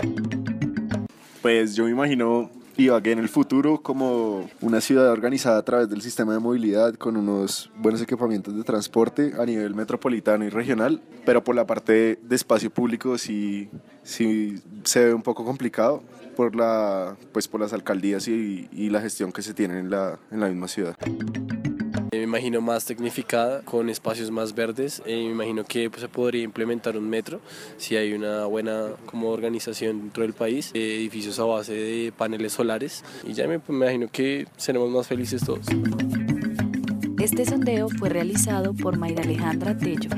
[1.43, 6.01] Pues yo me imagino Ibagué en el futuro como una ciudad organizada a través del
[6.01, 11.45] sistema de movilidad con unos buenos equipamientos de transporte a nivel metropolitano y regional, pero
[11.45, 13.69] por la parte de espacio público sí,
[14.03, 16.03] sí se ve un poco complicado
[16.37, 20.19] por, la, pues por las alcaldías y, y la gestión que se tiene en la,
[20.31, 20.97] en la misma ciudad.
[22.13, 25.03] Me imagino más tecnificada, con espacios más verdes.
[25.07, 27.41] Eh, me imagino que pues, se podría implementar un metro
[27.79, 32.53] si hay una buena como organización dentro del país, eh, edificios a base de paneles
[32.53, 33.03] solares.
[33.27, 35.67] Y ya me, pues, me imagino que seremos más felices todos.
[37.19, 40.11] Este sondeo fue realizado por Mayra Alejandra Tello.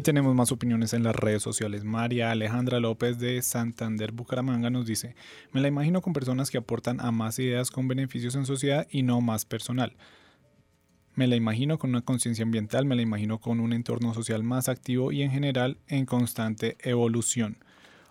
[0.00, 1.84] Y tenemos más opiniones en las redes sociales.
[1.84, 5.14] María Alejandra López de Santander Bucaramanga nos dice,
[5.52, 9.02] me la imagino con personas que aportan a más ideas con beneficios en sociedad y
[9.02, 9.94] no más personal.
[11.16, 14.70] Me la imagino con una conciencia ambiental, me la imagino con un entorno social más
[14.70, 17.58] activo y en general en constante evolución.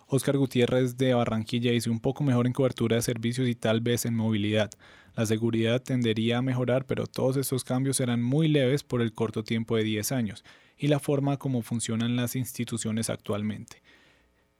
[0.06, 4.06] Oscar Gutiérrez de Barranquilla dice un poco mejor en cobertura de servicios y tal vez
[4.06, 4.70] en movilidad.
[5.16, 9.42] La seguridad tendería a mejorar, pero todos estos cambios serán muy leves por el corto
[9.42, 10.44] tiempo de 10 años
[10.80, 13.82] y la forma como funcionan las instituciones actualmente.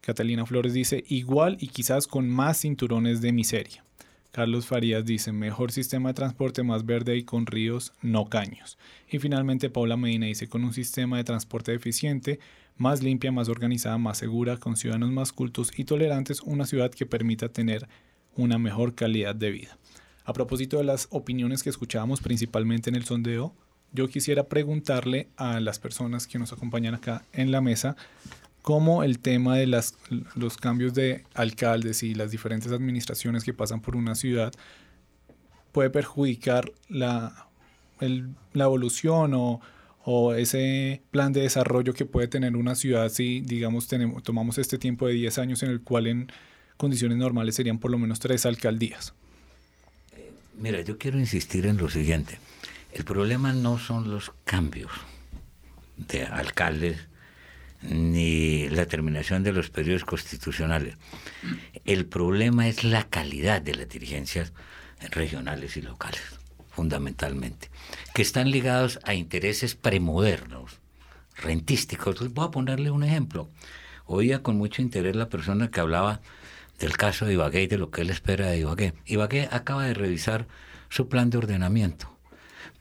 [0.03, 3.85] Catalina Flores dice igual y quizás con más cinturones de miseria.
[4.31, 8.79] Carlos Farías dice mejor sistema de transporte más verde y con ríos, no caños.
[9.11, 12.39] Y finalmente Paula Medina dice con un sistema de transporte eficiente,
[12.77, 17.07] más limpia, más organizada, más segura, con ciudadanos más cultos y tolerantes, una ciudad que
[17.07, 17.89] permita tener
[18.37, 19.79] una mejor calidad de vida.
[20.25, 23.55] A propósito de las opiniones que escuchábamos principalmente en el sondeo,
[23.93, 27.97] yo quisiera preguntarle a las personas que nos acompañan acá en la mesa
[28.63, 29.95] cómo el tema de las,
[30.35, 34.53] los cambios de alcaldes y las diferentes administraciones que pasan por una ciudad
[35.73, 37.47] puede perjudicar la,
[38.55, 39.61] evolución o,
[40.05, 44.79] o, ese plan de desarrollo que puede tener una ciudad si, digamos, tenemos, tomamos este
[44.79, 46.33] tiempo de 10 años en el cual en
[46.77, 49.15] condiciones normales serían por lo menos tres alcaldías.
[50.59, 52.39] Mira, yo quiero insistir en lo siguiente.
[52.93, 54.91] El problema no son los cambios
[55.97, 57.09] de alcaldes
[57.83, 60.97] ni la terminación de los periodos constitucionales.
[61.85, 64.53] El problema es la calidad de las dirigencias
[65.11, 66.21] regionales y locales,
[66.71, 67.71] fundamentalmente,
[68.13, 70.81] que están ligados a intereses premodernos,
[71.37, 72.33] rentísticos.
[72.35, 73.49] Voy a ponerle un ejemplo.
[74.05, 76.21] Oía con mucho interés la persona que hablaba
[76.81, 78.95] del caso de Ibagué y de lo que él espera de Ibagué.
[79.07, 80.49] Ibagué acaba de revisar
[80.89, 82.10] su plan de ordenamiento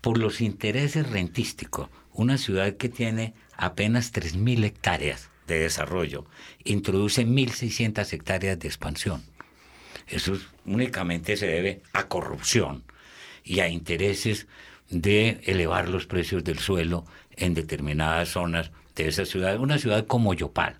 [0.01, 1.89] por los intereses rentísticos.
[2.13, 6.25] Una ciudad que tiene apenas 3.000 hectáreas de desarrollo
[6.63, 9.23] introduce 1.600 hectáreas de expansión.
[10.07, 12.83] Eso únicamente se debe a corrupción
[13.43, 14.47] y a intereses
[14.89, 19.59] de elevar los precios del suelo en determinadas zonas de esa ciudad.
[19.59, 20.79] Una ciudad como Yopal,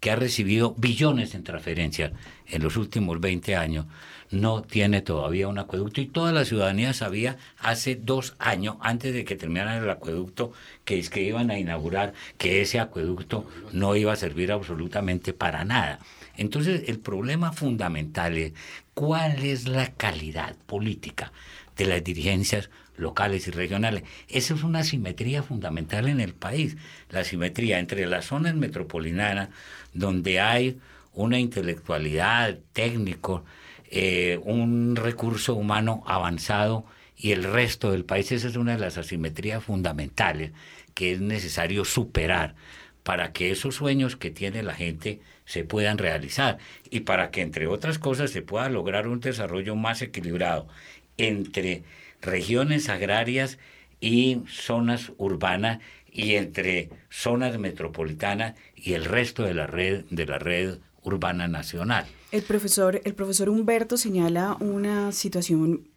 [0.00, 2.12] que ha recibido billones en transferencias
[2.46, 3.86] en los últimos 20 años,
[4.30, 9.24] no tiene todavía un acueducto y toda la ciudadanía sabía hace dos años, antes de
[9.24, 10.52] que terminara el acueducto,
[10.84, 15.64] que es que iban a inaugurar, que ese acueducto no iba a servir absolutamente para
[15.64, 16.00] nada.
[16.36, 18.52] Entonces el problema fundamental es
[18.94, 21.32] cuál es la calidad política
[21.76, 24.02] de las dirigencias locales y regionales.
[24.28, 26.76] Esa es una simetría fundamental en el país,
[27.10, 29.48] la simetría entre las zonas metropolitanas,
[29.94, 30.78] donde hay
[31.14, 33.44] una intelectualidad técnico,
[33.90, 36.84] eh, un recurso humano avanzado
[37.16, 38.30] y el resto del país.
[38.32, 40.52] Esa es una de las asimetrías fundamentales
[40.94, 42.54] que es necesario superar
[43.02, 46.58] para que esos sueños que tiene la gente se puedan realizar
[46.90, 50.68] y para que, entre otras cosas, se pueda lograr un desarrollo más equilibrado
[51.16, 51.84] entre
[52.20, 53.58] regiones agrarias
[54.00, 55.78] y zonas urbanas
[56.12, 60.78] y entre zonas metropolitanas y el resto de la red de la red
[61.08, 62.06] urbana nacional.
[62.30, 65.88] El profesor, el profesor Humberto señala una situación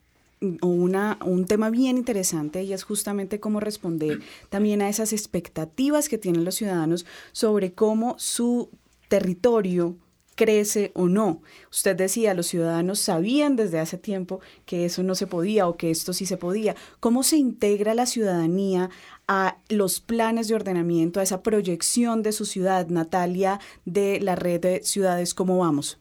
[0.61, 6.09] o una, un tema bien interesante y es justamente cómo responder también a esas expectativas
[6.09, 8.69] que tienen los ciudadanos sobre cómo su
[9.07, 9.97] territorio
[10.41, 11.43] crece o no.
[11.69, 15.91] Usted decía, los ciudadanos sabían desde hace tiempo que eso no se podía o que
[15.91, 16.75] esto sí se podía.
[16.99, 18.89] ¿Cómo se integra la ciudadanía
[19.27, 24.61] a los planes de ordenamiento, a esa proyección de su ciudad, Natalia, de la red
[24.61, 26.00] de ciudades ¿Cómo vamos?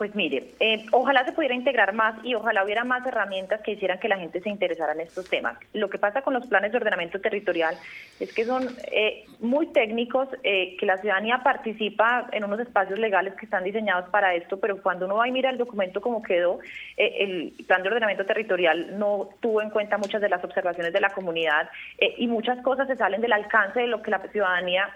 [0.00, 3.98] Pues mire, eh, ojalá se pudiera integrar más y ojalá hubiera más herramientas que hicieran
[3.98, 5.58] que la gente se interesara en estos temas.
[5.74, 7.76] Lo que pasa con los planes de ordenamiento territorial
[8.18, 13.34] es que son eh, muy técnicos, eh, que la ciudadanía participa en unos espacios legales
[13.34, 16.60] que están diseñados para esto, pero cuando uno va y mira el documento como quedó,
[16.96, 21.10] el plan de ordenamiento territorial no tuvo en cuenta muchas de las observaciones de la
[21.10, 21.68] comunidad
[22.16, 24.88] y muchas cosas se salen del alcance de lo que la ciudadanía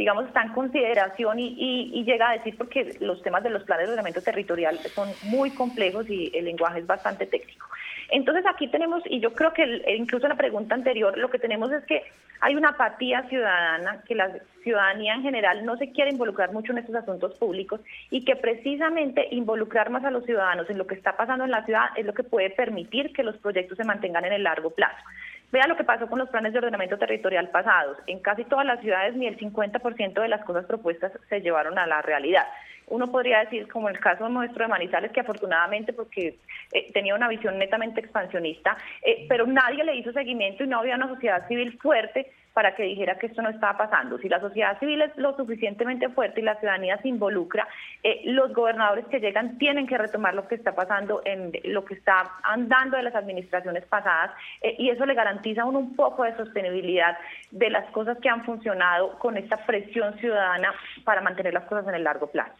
[0.00, 3.92] digamos, está en consideración y, llega a decir porque los temas de los planes de
[3.92, 7.66] ordenamiento territorial son muy complejos y el lenguaje es bastante técnico.
[8.08, 11.70] Entonces aquí tenemos, y yo creo que incluso en la pregunta anterior, lo que tenemos
[11.70, 12.02] es que
[12.40, 14.32] hay una apatía ciudadana, que la
[14.62, 19.28] ciudadanía en general no se quiere involucrar mucho en estos asuntos públicos y que precisamente
[19.32, 22.14] involucrar más a los ciudadanos en lo que está pasando en la ciudad es lo
[22.14, 25.04] que puede permitir que los proyectos se mantengan en el largo plazo.
[25.52, 27.98] Vea lo que pasó con los planes de ordenamiento territorial pasados.
[28.06, 31.86] En casi todas las ciudades ni el 50% de las cosas propuestas se llevaron a
[31.86, 32.46] la realidad.
[32.86, 36.38] Uno podría decir, como el caso nuestro de Manizales, que afortunadamente porque
[36.72, 40.96] eh, tenía una visión netamente expansionista, eh, pero nadie le hizo seguimiento y no había
[40.96, 44.18] una sociedad civil fuerte para que dijera que esto no estaba pasando.
[44.18, 47.66] Si la sociedad civil es lo suficientemente fuerte y la ciudadanía se involucra,
[48.02, 51.94] eh, los gobernadores que llegan tienen que retomar lo que está pasando en lo que
[51.94, 54.32] está andando de las administraciones pasadas
[54.62, 57.16] eh, y eso le garantiza a uno un poco de sostenibilidad
[57.50, 60.74] de las cosas que han funcionado con esta presión ciudadana
[61.04, 62.54] para mantener las cosas en el largo plazo.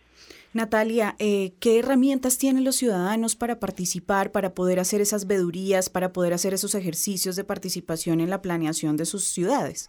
[0.52, 6.12] Natalia, eh, ¿qué herramientas tienen los ciudadanos para participar, para poder hacer esas vedurías, para
[6.12, 9.88] poder hacer esos ejercicios de participación en la planeación de sus ciudades?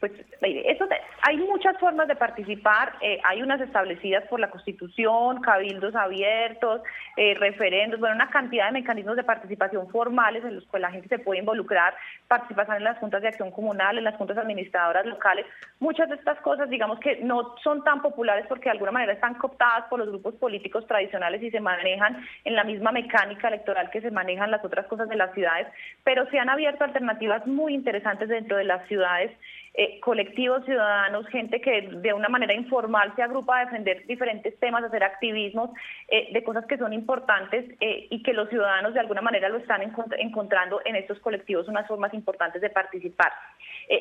[0.00, 0.88] Pues eso
[1.20, 6.80] hay muchas formas de participar, eh, hay unas establecidas por la Constitución, cabildos abiertos,
[7.18, 11.08] eh, referendos, bueno, una cantidad de mecanismos de participación formales en los que la gente
[11.08, 11.94] se puede involucrar,
[12.28, 15.44] participar en las juntas de acción comunal, en las juntas administradoras locales.
[15.80, 19.34] Muchas de estas cosas, digamos que no son tan populares porque de alguna manera están
[19.34, 24.00] cooptadas por los grupos políticos tradicionales y se manejan en la misma mecánica electoral que
[24.00, 25.66] se manejan las otras cosas de las ciudades,
[26.04, 29.30] pero se han abierto alternativas muy interesantes dentro de las ciudades
[29.74, 34.82] eh, colectivos ciudadanos, gente que de una manera informal se agrupa a defender diferentes temas,
[34.82, 35.70] hacer activismos
[36.08, 39.58] eh, de cosas que son importantes eh, y que los ciudadanos de alguna manera lo
[39.58, 39.82] están
[40.18, 43.32] encontrando en estos colectivos unas formas importantes de participar.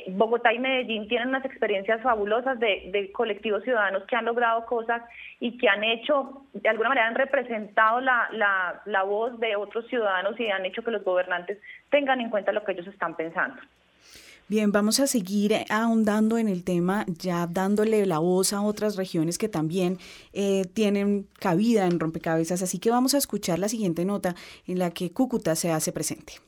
[0.08, 5.02] Bogotá y Medellín tienen unas experiencias fabulosas de, colectivos ciudadanos que han logrado cosas
[5.40, 8.30] y que han hecho, de alguna manera han representado la,
[8.86, 11.60] la voz de otros ciudadanos y han hecho que los gobernantes
[11.90, 13.60] tengan en cuenta lo que ellos están pensando.
[14.50, 19.38] Bien, vamos a seguir ahondando en el tema, ya dándole la voz a otras regiones
[19.38, 20.00] que también
[20.34, 22.64] eh, tienen cabida en rompecabezas.
[22.64, 24.36] Así que vamos a escuchar la siguiente nota
[24.66, 26.42] en la que Cúcuta se hace presente.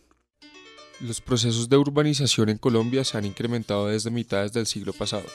[1.00, 5.26] Los procesos de urbanización en Colombia se han incrementado desde mitades del siglo pasado.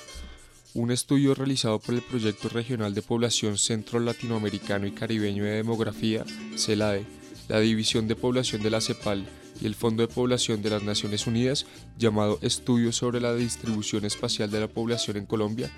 [0.75, 6.25] Un estudio realizado por el Proyecto Regional de Población Centro Latinoamericano y Caribeño de Demografía,
[6.57, 7.07] CELADE,
[7.47, 9.25] la División de Población de la CEPAL,
[9.61, 11.67] y el Fondo de Población de las Naciones Unidas,
[11.99, 15.71] llamado Estudio sobre la Distribución Espacial de la Población en Colombia,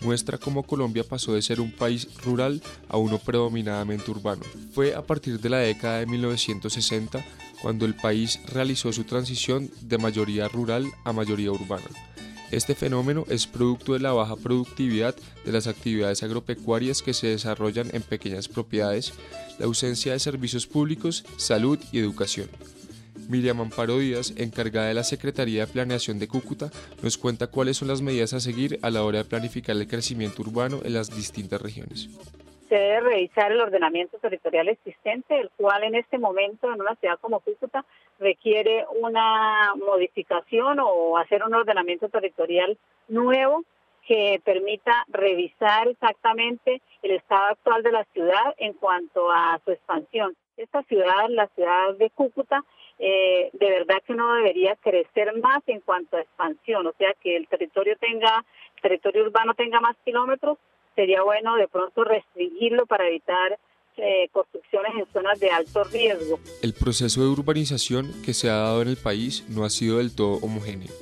[0.00, 4.42] muestra cómo Colombia pasó de ser un país rural a uno predominadamente urbano.
[4.72, 7.24] Fue a partir de la década de 1960
[7.60, 11.86] cuando el país realizó su transición de mayoría rural a mayoría urbana.
[12.50, 15.14] Este fenómeno es producto de la baja productividad
[15.44, 19.12] de las actividades agropecuarias que se desarrollan en pequeñas propiedades,
[19.58, 22.48] la ausencia de servicios públicos, salud y educación.
[23.28, 26.70] Miriam Amparo Díaz, encargada de la Secretaría de Planeación de Cúcuta,
[27.02, 30.42] nos cuenta cuáles son las medidas a seguir a la hora de planificar el crecimiento
[30.42, 32.08] urbano en las distintas regiones
[32.68, 37.18] se debe revisar el ordenamiento territorial existente, el cual en este momento en una ciudad
[37.20, 37.84] como Cúcuta
[38.18, 42.76] requiere una modificación o hacer un ordenamiento territorial
[43.08, 43.64] nuevo
[44.06, 50.34] que permita revisar exactamente el estado actual de la ciudad en cuanto a su expansión.
[50.56, 52.64] Esta ciudad, la ciudad de Cúcuta,
[52.98, 57.36] eh, de verdad que no debería crecer más en cuanto a expansión, o sea que
[57.36, 58.44] el territorio tenga,
[58.82, 60.58] territorio urbano tenga más kilómetros,
[60.96, 63.58] sería bueno de pronto restringirlo para evitar
[63.96, 66.38] eh, construcciones en zonas de alto riesgo.
[66.62, 70.14] El proceso de urbanización que se ha dado en el país no ha sido del
[70.14, 70.92] todo homogéneo.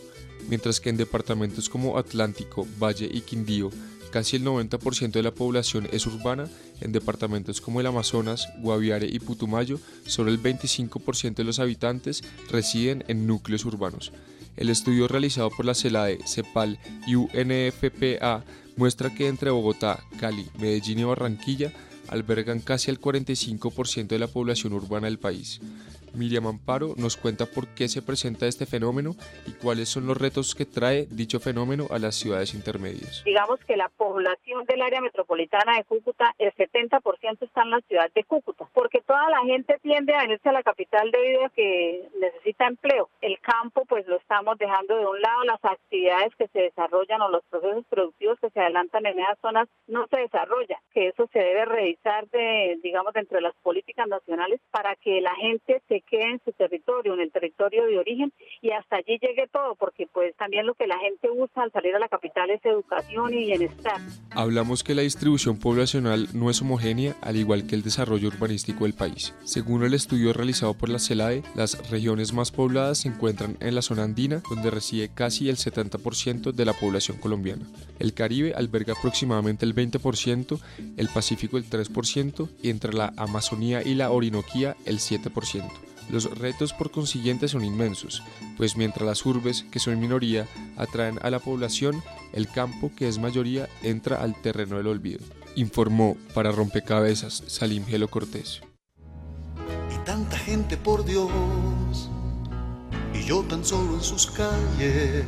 [0.49, 3.71] Mientras que en departamentos como Atlántico, Valle y Quindío,
[4.11, 6.49] casi el 90% de la población es urbana,
[6.81, 13.05] en departamentos como el Amazonas, Guaviare y Putumayo, solo el 25% de los habitantes residen
[13.09, 14.13] en núcleos urbanos.
[14.57, 18.45] El estudio realizado por la CELADE, CEPAL y UNFPA
[18.77, 21.73] muestra que entre Bogotá, Cali, Medellín y Barranquilla
[22.09, 25.61] albergan casi el 45% de la población urbana del país.
[26.17, 29.15] Miriam Amparo nos cuenta por qué se presenta este fenómeno
[29.47, 33.23] y cuáles son los retos que trae dicho fenómeno a las ciudades intermedias.
[33.25, 38.11] Digamos que la población del área metropolitana de Cúcuta, el 70% está en la ciudad
[38.15, 42.09] de Cúcuta, porque toda la gente tiende a venirse a la capital debido a que
[42.19, 43.09] necesita empleo.
[43.21, 47.29] El campo pues lo estamos dejando de un lado, las actividades que se desarrollan o
[47.29, 51.39] los procesos productivos que se adelantan en esas zonas no se desarrollan, que eso se
[51.39, 56.31] debe revisar de, digamos, dentro de las políticas nacionales para que la gente se quede
[56.33, 58.33] en su territorio, en el territorio de origen
[58.63, 61.95] y hasta allí llegue todo, porque pues también lo que la gente usa al salir
[61.95, 64.01] a la capital es educación y bienestar.
[64.31, 68.95] Hablamos que la distribución poblacional no es homogénea, al igual que el desarrollo urbanístico del
[68.95, 69.35] país.
[69.45, 73.83] Según el estudio realizado por la CELAE, las regiones más pobladas se encuentran en la
[73.83, 77.67] zona andina, donde reside casi el 70% de la población colombiana.
[77.99, 80.61] El Caribe alberga aproximadamente el 20%,
[80.97, 85.87] el Pacífico el 3% y entre la Amazonía y la Orinoquía el 7%.
[86.09, 88.23] Los retos por consiguiente son inmensos,
[88.57, 90.47] pues mientras las urbes, que son minoría,
[90.77, 92.03] atraen a la población,
[92.33, 95.25] el campo, que es mayoría, entra al terreno del olvido.
[95.57, 98.61] Informó para Rompecabezas Salim Gelo Cortés.
[99.93, 101.31] Y tanta gente por Dios,
[103.13, 105.25] y yo tan solo en sus calles,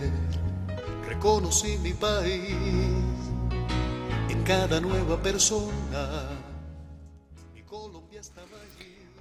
[1.09, 2.53] reconocí mi país
[4.29, 6.38] en cada nueva persona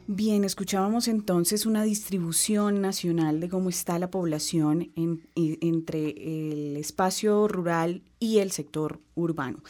[0.09, 8.01] Bien, escuchábamos entonces una distribución nacional de cómo está la población entre el espacio rural
[8.17, 9.61] y el sector urbano.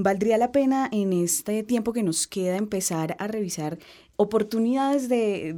[0.00, 3.80] Valdría la pena en este tiempo que nos queda empezar a revisar
[4.14, 5.54] oportunidades de,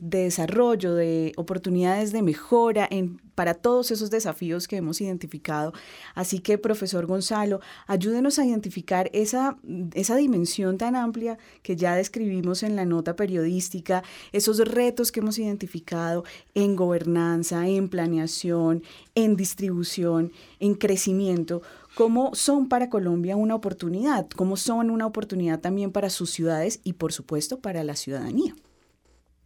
[0.00, 2.88] desarrollo, de oportunidades de mejora
[3.34, 5.72] para todos esos desafíos que hemos identificado.
[6.14, 9.56] Así que, profesor Gonzalo, ayúdenos a identificar esa,
[9.94, 15.40] esa dimensión tan amplia que ya describimos en la nota periodística, esos retos que hemos
[15.40, 16.24] identificado
[16.54, 18.84] en gobernanza, en planeación,
[19.16, 21.62] en distribución, en crecimiento
[21.94, 26.94] cómo son para Colombia una oportunidad, cómo son una oportunidad también para sus ciudades y
[26.94, 28.54] por supuesto para la ciudadanía.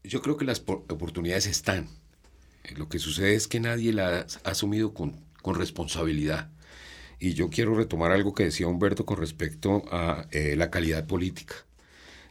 [0.04, 1.88] Yo creo que las oportunidades están.
[2.76, 6.50] Lo que sucede es que nadie las ha asumido con, responsabilidad.
[7.20, 11.54] Y yo quiero retomar algo que decía Humberto con respecto a eh, la calidad política.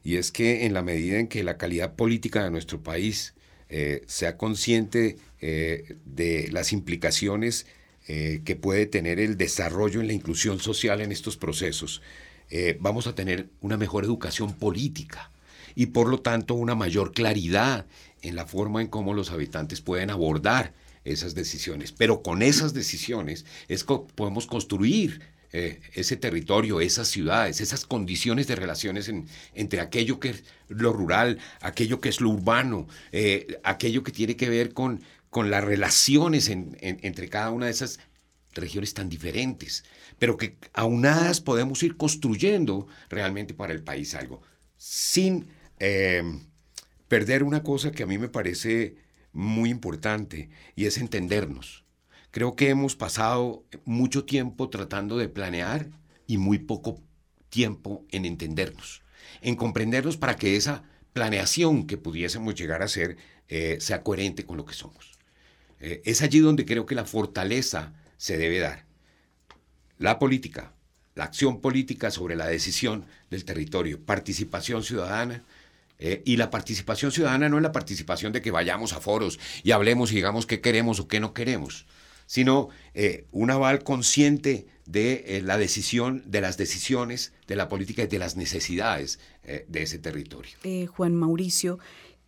[0.04, 3.34] Y es que en la medida en que la calidad política de nuestro país
[3.70, 7.68] eh, sea consciente eh, de las implicaciones
[8.08, 12.04] eh, que puede tener el desarrollo en la inclusión social en estos procesos,
[12.52, 15.32] eh, vamos a tener una mejor educación política
[15.74, 17.88] y por lo tanto una mayor claridad
[18.22, 20.72] en la forma en cómo los habitantes pueden abordar
[21.04, 21.94] esas decisiones.
[21.94, 28.56] Pero con esas decisiones es podemos construir eh, ese territorio, esas ciudades, esas condiciones de
[28.56, 29.12] relaciones
[29.56, 32.88] entre aquello que es lo rural, aquello que es lo urbano,
[33.64, 35.02] aquello que tiene que ver con
[35.36, 38.00] con las relaciones entre cada una de esas
[38.54, 39.84] regiones tan diferentes,
[40.18, 44.42] pero que aunadas podemos ir construyendo realmente para el país algo,
[44.78, 45.48] sin
[45.80, 46.48] em,
[47.10, 48.96] perder una cosa que a mí me parece
[49.34, 51.84] muy importante y es entendernos.
[52.32, 55.90] Creo que hemos pasado mucho tiempo tratando de planear,
[56.28, 57.02] y muy poco
[57.50, 59.04] tiempo en entendernos,
[59.42, 63.18] en comprendernos para que esa planeación que pudiésemos llegar a ser
[63.50, 65.15] eh, sea coherente con lo que somos.
[65.80, 68.86] Eh, es allí donde creo que la fortaleza se debe dar.
[69.98, 70.74] La política,
[71.16, 75.44] la acción política sobre la decisión del territorio, participación ciudadana,
[75.98, 79.72] eh, y la participación ciudadana no es la participación de que vayamos a foros y
[79.72, 81.86] hablemos y digamos qué queremos o qué no queremos,
[82.26, 88.04] sino eh, un aval consciente de eh, la decisión, de las decisiones, de la política
[88.04, 89.20] y de las necesidades
[89.68, 90.58] de ese territorio.
[90.88, 91.78] Juan Mauricio,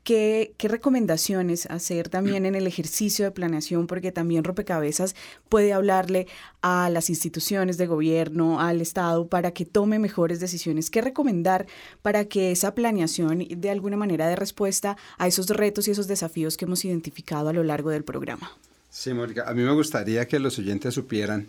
[0.08, 3.88] ¿Qué, recomendaciones hacer también en el ejercicio de planeación?
[3.88, 5.18] Porque también Rompecabezas
[5.50, 6.28] puede hablarle
[6.62, 10.90] a las instituciones de gobierno, al Estado, para que tome mejores decisiones.
[10.90, 11.68] ¿Qué recomendar
[12.02, 16.56] para que esa planeación de alguna manera dé respuesta a esos retos y esos desafíos
[16.56, 18.50] que hemos identificado a lo largo del programa?
[18.90, 21.48] Sí, Mónica, a mí me gustaría que los oyentes supieran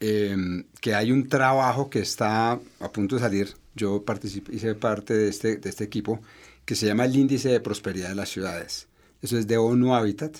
[0.00, 3.54] em, que hay un trabajo que está a punto de salir.
[3.74, 6.22] Yo participé, hice parte de este, de este equipo
[6.64, 8.86] que se llama el Índice de Prosperidad de las Ciudades.
[9.20, 10.36] Eso es de ONU Habitat.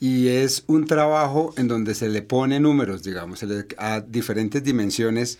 [0.00, 3.44] Y es un trabajo en donde se le pone números, digamos,
[3.78, 5.38] a diferentes dimensiones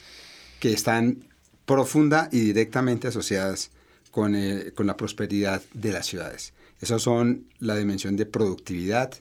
[0.59, 1.25] que están
[1.65, 3.71] profunda y directamente asociadas
[4.11, 6.55] con, eh, con la prosperidad de las ciudades.
[6.81, 9.15] Esas son la dimensión de productividad,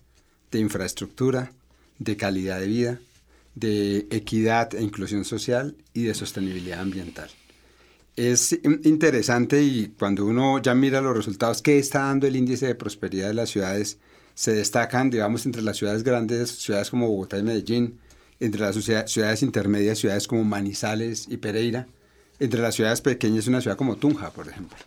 [0.52, 1.52] de infraestructura,
[2.00, 3.00] de calidad de vida,
[3.54, 7.30] de equidad e inclusión social y de sostenibilidad ambiental
[8.18, 12.76] es interesante y cuando uno ya mira los resultados que está dando el índice de
[12.76, 14.00] prosperidad de las ciudades,
[14.34, 18.00] se destacan, digamos, entre las ciudades grandes, ciudades como Bogotá y Medellín,
[18.40, 21.88] entre las ciudades intermedias, ciudades como Manizales y Pereira,
[22.40, 24.78] entre las ciudades pequeñas, una ciudad como Tunja, por ejemplo,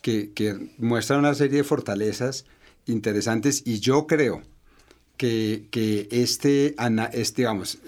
[0.00, 2.46] que, que muestran una serie de fortalezas
[2.86, 4.42] interesantes y yo creo
[5.18, 6.74] que, que este,
[7.12, 7.78] este, digamos,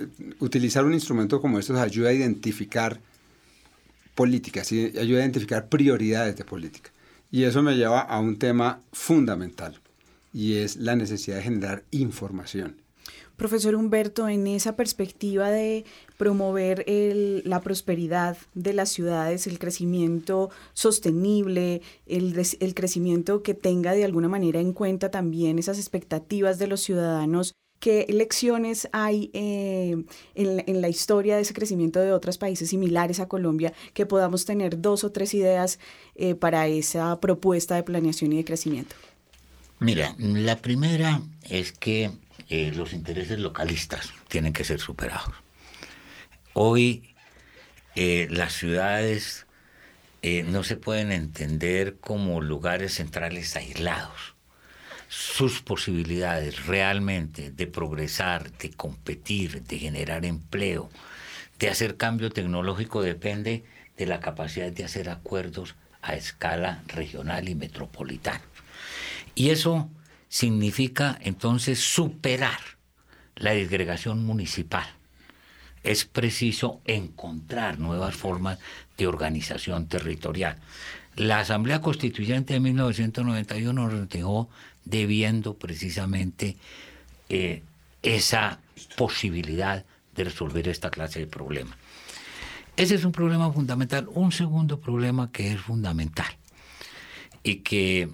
[0.41, 3.01] utilizar un instrumento como estos ayuda a identificar
[4.15, 4.93] política, ¿sí?
[4.99, 6.91] ayuda a identificar prioridades de política.
[7.31, 9.81] Y eso me lleva a un tema fundamental,
[10.33, 12.77] y es la necesidad de generar información.
[13.37, 15.85] Profesor Humberto, en esa perspectiva de
[16.17, 16.85] promover
[17.45, 24.61] la prosperidad de las ciudades, el crecimiento sostenible, el, crecimiento que tenga de alguna manera
[24.61, 27.55] en cuenta también esas expectativas de los ciudadanos,
[27.85, 29.95] ¿Qué lecciones hay eh,
[30.35, 34.81] en, la historia de ese crecimiento de otros países similares a Colombia que podamos tener
[34.81, 35.79] dos o tres ideas
[36.15, 38.97] eh, para esa propuesta de planeación y de crecimiento?
[39.81, 41.21] Mira, la primera
[41.51, 42.11] es que
[42.49, 45.35] eh, los intereses localistas tienen que ser superados.
[46.55, 47.11] Hoy
[47.95, 49.45] las ciudades
[50.23, 54.34] no se pueden entender como lugares centrales aislados
[55.17, 60.91] sus posibilidades realmente de progresar, de competir, de generar empleo,
[61.61, 63.63] de hacer cambio tecnológico depende
[63.97, 68.43] de la capacidad de hacer acuerdos a escala regional y metropolitana.
[69.37, 69.89] Y eso
[70.29, 72.59] significa entonces superar
[73.37, 74.87] la disgregación municipal.
[75.85, 78.59] Es preciso encontrar nuevas formas
[78.99, 80.57] de organización territorial.
[81.15, 84.49] La Asamblea Constituyente de 1991 nos dejó
[84.85, 86.57] debiendo precisamente
[87.29, 87.63] eh,
[88.03, 88.61] esa
[88.97, 91.77] posibilidad de resolver esta clase de problemas.
[92.77, 94.09] Ese es un problema fundamental.
[94.13, 96.37] Un segundo problema que es fundamental
[97.43, 98.09] y que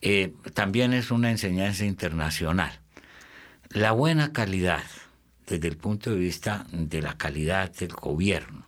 [0.00, 2.80] eh, también es una enseñanza internacional.
[3.70, 4.82] La buena calidad,
[5.46, 8.66] desde el punto de vista de la calidad del gobierno,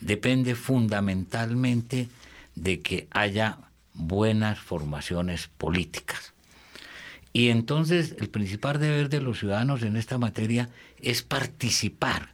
[0.00, 2.08] depende fundamentalmente
[2.54, 3.58] de que haya
[3.94, 6.32] buenas formaciones políticas.
[7.32, 10.68] Y entonces el principal deber de los ciudadanos en esta materia
[11.00, 12.30] es participar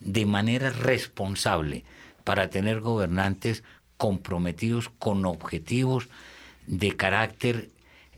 [0.00, 1.84] de manera responsable
[2.24, 3.64] para tener gobernantes
[3.96, 6.08] comprometidos con objetivos
[6.66, 7.70] de carácter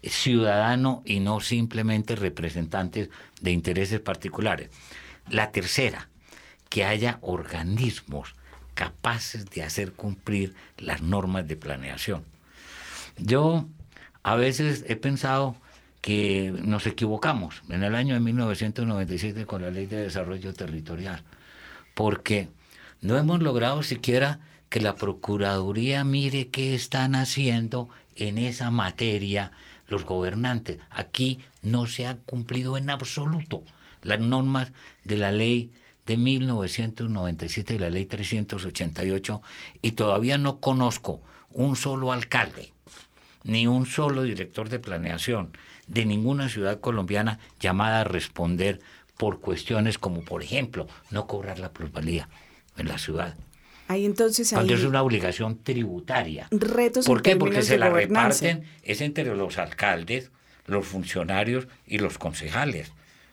[0.03, 3.09] ciudadano y no simplemente representantes
[3.41, 4.71] de intereses particulares.
[5.29, 6.09] La tercera,
[6.69, 8.35] que haya organismos
[8.75, 12.25] capaces de hacer cumplir las normas de planeación.
[13.19, 13.67] Yo
[14.23, 15.57] a veces he pensado
[16.01, 21.23] que nos equivocamos en el año de 1997 con la Ley de Desarrollo Territorial,
[21.95, 22.49] porque
[23.01, 29.53] no hemos logrado siquiera que la Procuraduría mire qué están haciendo en esa materia
[29.89, 30.79] los gobernantes.
[30.91, 33.63] Aquí no se han cumplido en absoluto
[34.03, 34.73] las normas
[35.05, 35.73] de la ley
[36.07, 39.43] de 1997 y la ley 388
[39.83, 41.21] y todavía no conozco
[41.51, 42.73] un solo alcalde
[43.43, 45.53] ni un solo director de planeación
[45.91, 48.81] de ninguna ciudad colombiana llamada a responder
[49.17, 52.29] por cuestiones como, por ejemplo, no cobrar la plusvalía.
[52.77, 53.37] en la ciudad.
[53.89, 56.47] Ahí entonces Cuando es una obligación tributaria.
[56.51, 57.37] Retos ¿Por qué?
[57.37, 60.31] Porque se la reparten, es entre los alcaldes,
[60.67, 62.93] los funcionarios y los concejales.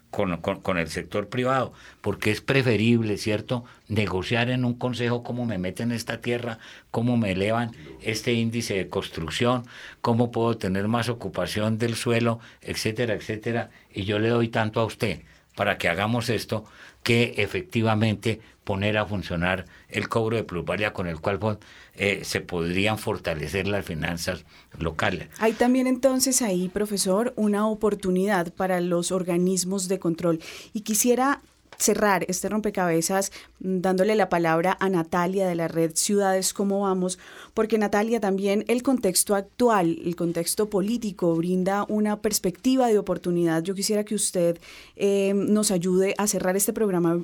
[0.09, 5.57] Con, con- el sector privado, porque es preferible, ¿cierto?, negociar en un consejo cómo me
[5.57, 6.59] meten esta tierra,
[6.91, 9.65] cómo me elevan este índice de construcción,
[10.01, 14.85] cómo puedo tener más ocupación del suelo, etcétera, etcétera, y yo le doy tanto a
[14.85, 15.21] usted
[15.55, 16.63] para que hagamos esto,
[17.03, 21.57] que efectivamente poner a funcionar el cobro de plusvalía con el cual pues,
[21.95, 24.43] eh, se podrían fortalecer las finanzas
[24.77, 25.29] locales.
[25.39, 30.41] Hay también entonces ahí, profesor, una oportunidad para los organismos de control.
[30.73, 31.39] Y quisiera
[31.77, 37.19] cerrar este rompecabezas mm, dándole la palabra a Natalia de la red Ciudades Cómo Vamos,
[37.53, 43.63] porque Natalia también el contexto actual, el contexto político brinda una perspectiva de oportunidad.
[43.63, 44.59] Yo quisiera que usted
[44.97, 47.23] eh, nos ayude a cerrar este programa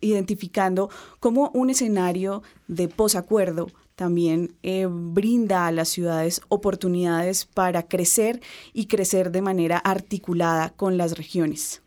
[0.00, 0.88] identificando
[1.20, 8.40] cómo un escenario de posacuerdo también eh, brinda a las ciudades oportunidades para crecer
[8.72, 11.80] y crecer de manera articulada con las regiones.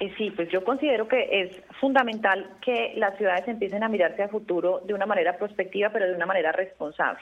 [0.00, 4.28] Eh, Sí, pues yo considero que es fundamental que las ciudades empiecen a mirarse a
[4.28, 7.20] futuro de una manera prospectiva, pero de una manera responsable.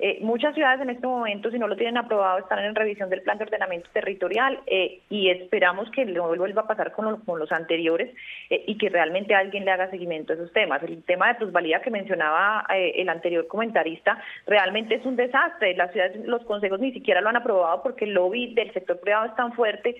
[0.00, 3.22] Eh, muchas ciudades en este momento, si no lo tienen aprobado, están en revisión del
[3.22, 7.40] plan de ordenamiento territorial eh, y esperamos que no vuelva a pasar con, lo- con
[7.40, 8.14] los anteriores
[8.48, 10.80] eh, y que realmente alguien le haga seguimiento a esos temas.
[10.84, 15.74] El tema de plusvalía que mencionaba el anterior comentarista realmente es un desastre.
[15.74, 19.26] Las ciudades, los consejos ni siquiera lo han aprobado porque el lobby del sector privado
[19.26, 19.96] es tan fuerte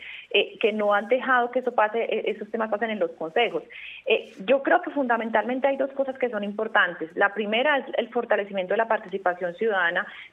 [0.61, 3.63] que no han dejado que eso pase, esos temas pasen en los consejos.
[4.47, 7.11] Yo creo que fundamentalmente hay dos cosas que son importantes.
[7.17, 9.88] La primera es el fortalecimiento de la participación ciudadana.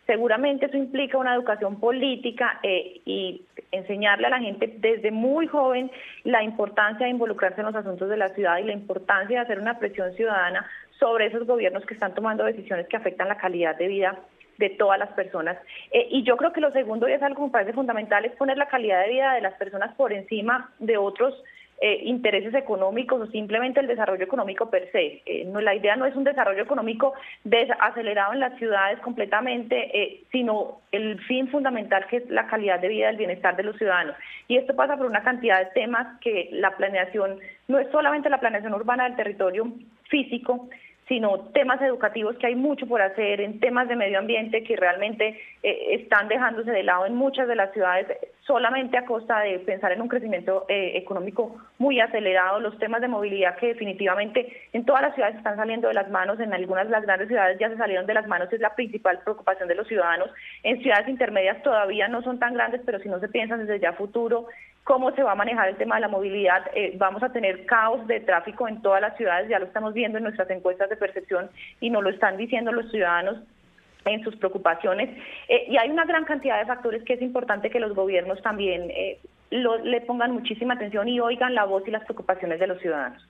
[0.05, 3.41] Seguramente eso implica una educación política eh, y
[3.71, 5.91] enseñarle a la gente desde muy joven
[6.23, 9.59] la importancia de involucrarse en los asuntos de la ciudad y la importancia de hacer
[9.59, 10.65] una presión ciudadana
[10.99, 14.19] sobre esos gobiernos que están tomando decisiones que afectan la calidad de vida
[14.57, 15.57] de todas las personas.
[15.91, 18.31] Eh, y yo creo que lo segundo, y es algo que me parece fundamental, es
[18.33, 21.33] poner la calidad de vida de las personas por encima de otros
[21.81, 25.21] eh, intereses económicos o simplemente el desarrollo económico per se.
[25.25, 27.13] Eh, la idea no es un desarrollo económico
[27.43, 32.87] desacelerado en las ciudades completamente, eh, sino el fin fundamental que es la calidad de
[32.87, 34.15] vida, el bienestar de los ciudadanos.
[34.47, 38.39] Y esto pasa por una cantidad de temas que la planeación no es solamente la
[38.39, 39.67] planeación urbana del territorio
[40.09, 40.69] físico,
[41.07, 45.39] sino temas educativos que hay mucho por hacer, en temas de medio ambiente que realmente
[45.61, 48.07] eh, están dejándose de lado en muchas de las ciudades
[48.45, 53.07] solamente a costa de pensar en un crecimiento eh, económico muy acelerado, los temas de
[53.07, 56.91] movilidad que definitivamente en todas las ciudades están saliendo de las manos, en algunas de
[56.91, 59.87] las grandes ciudades ya se salieron de las manos, es la principal preocupación de los
[59.87, 60.29] ciudadanos,
[60.63, 63.93] en ciudades intermedias todavía no son tan grandes, pero si no se piensan desde ya
[63.93, 64.47] futuro
[64.85, 66.61] cómo se va a manejar el tema de la movilidad.
[66.73, 70.17] Eh, vamos a tener caos de tráfico en todas las ciudades, ya lo estamos viendo
[70.19, 71.49] en nuestras encuestas de percepción
[71.81, 73.37] y nos lo están diciendo los ciudadanos
[74.05, 75.09] en sus preocupaciones.
[75.49, 78.91] Eh, y hay una gran cantidad de factores que es importante que los gobiernos también
[78.91, 79.19] eh,
[79.49, 83.27] lo- le pongan muchísima atención y oigan la voz y las preocupaciones de los ciudadanos.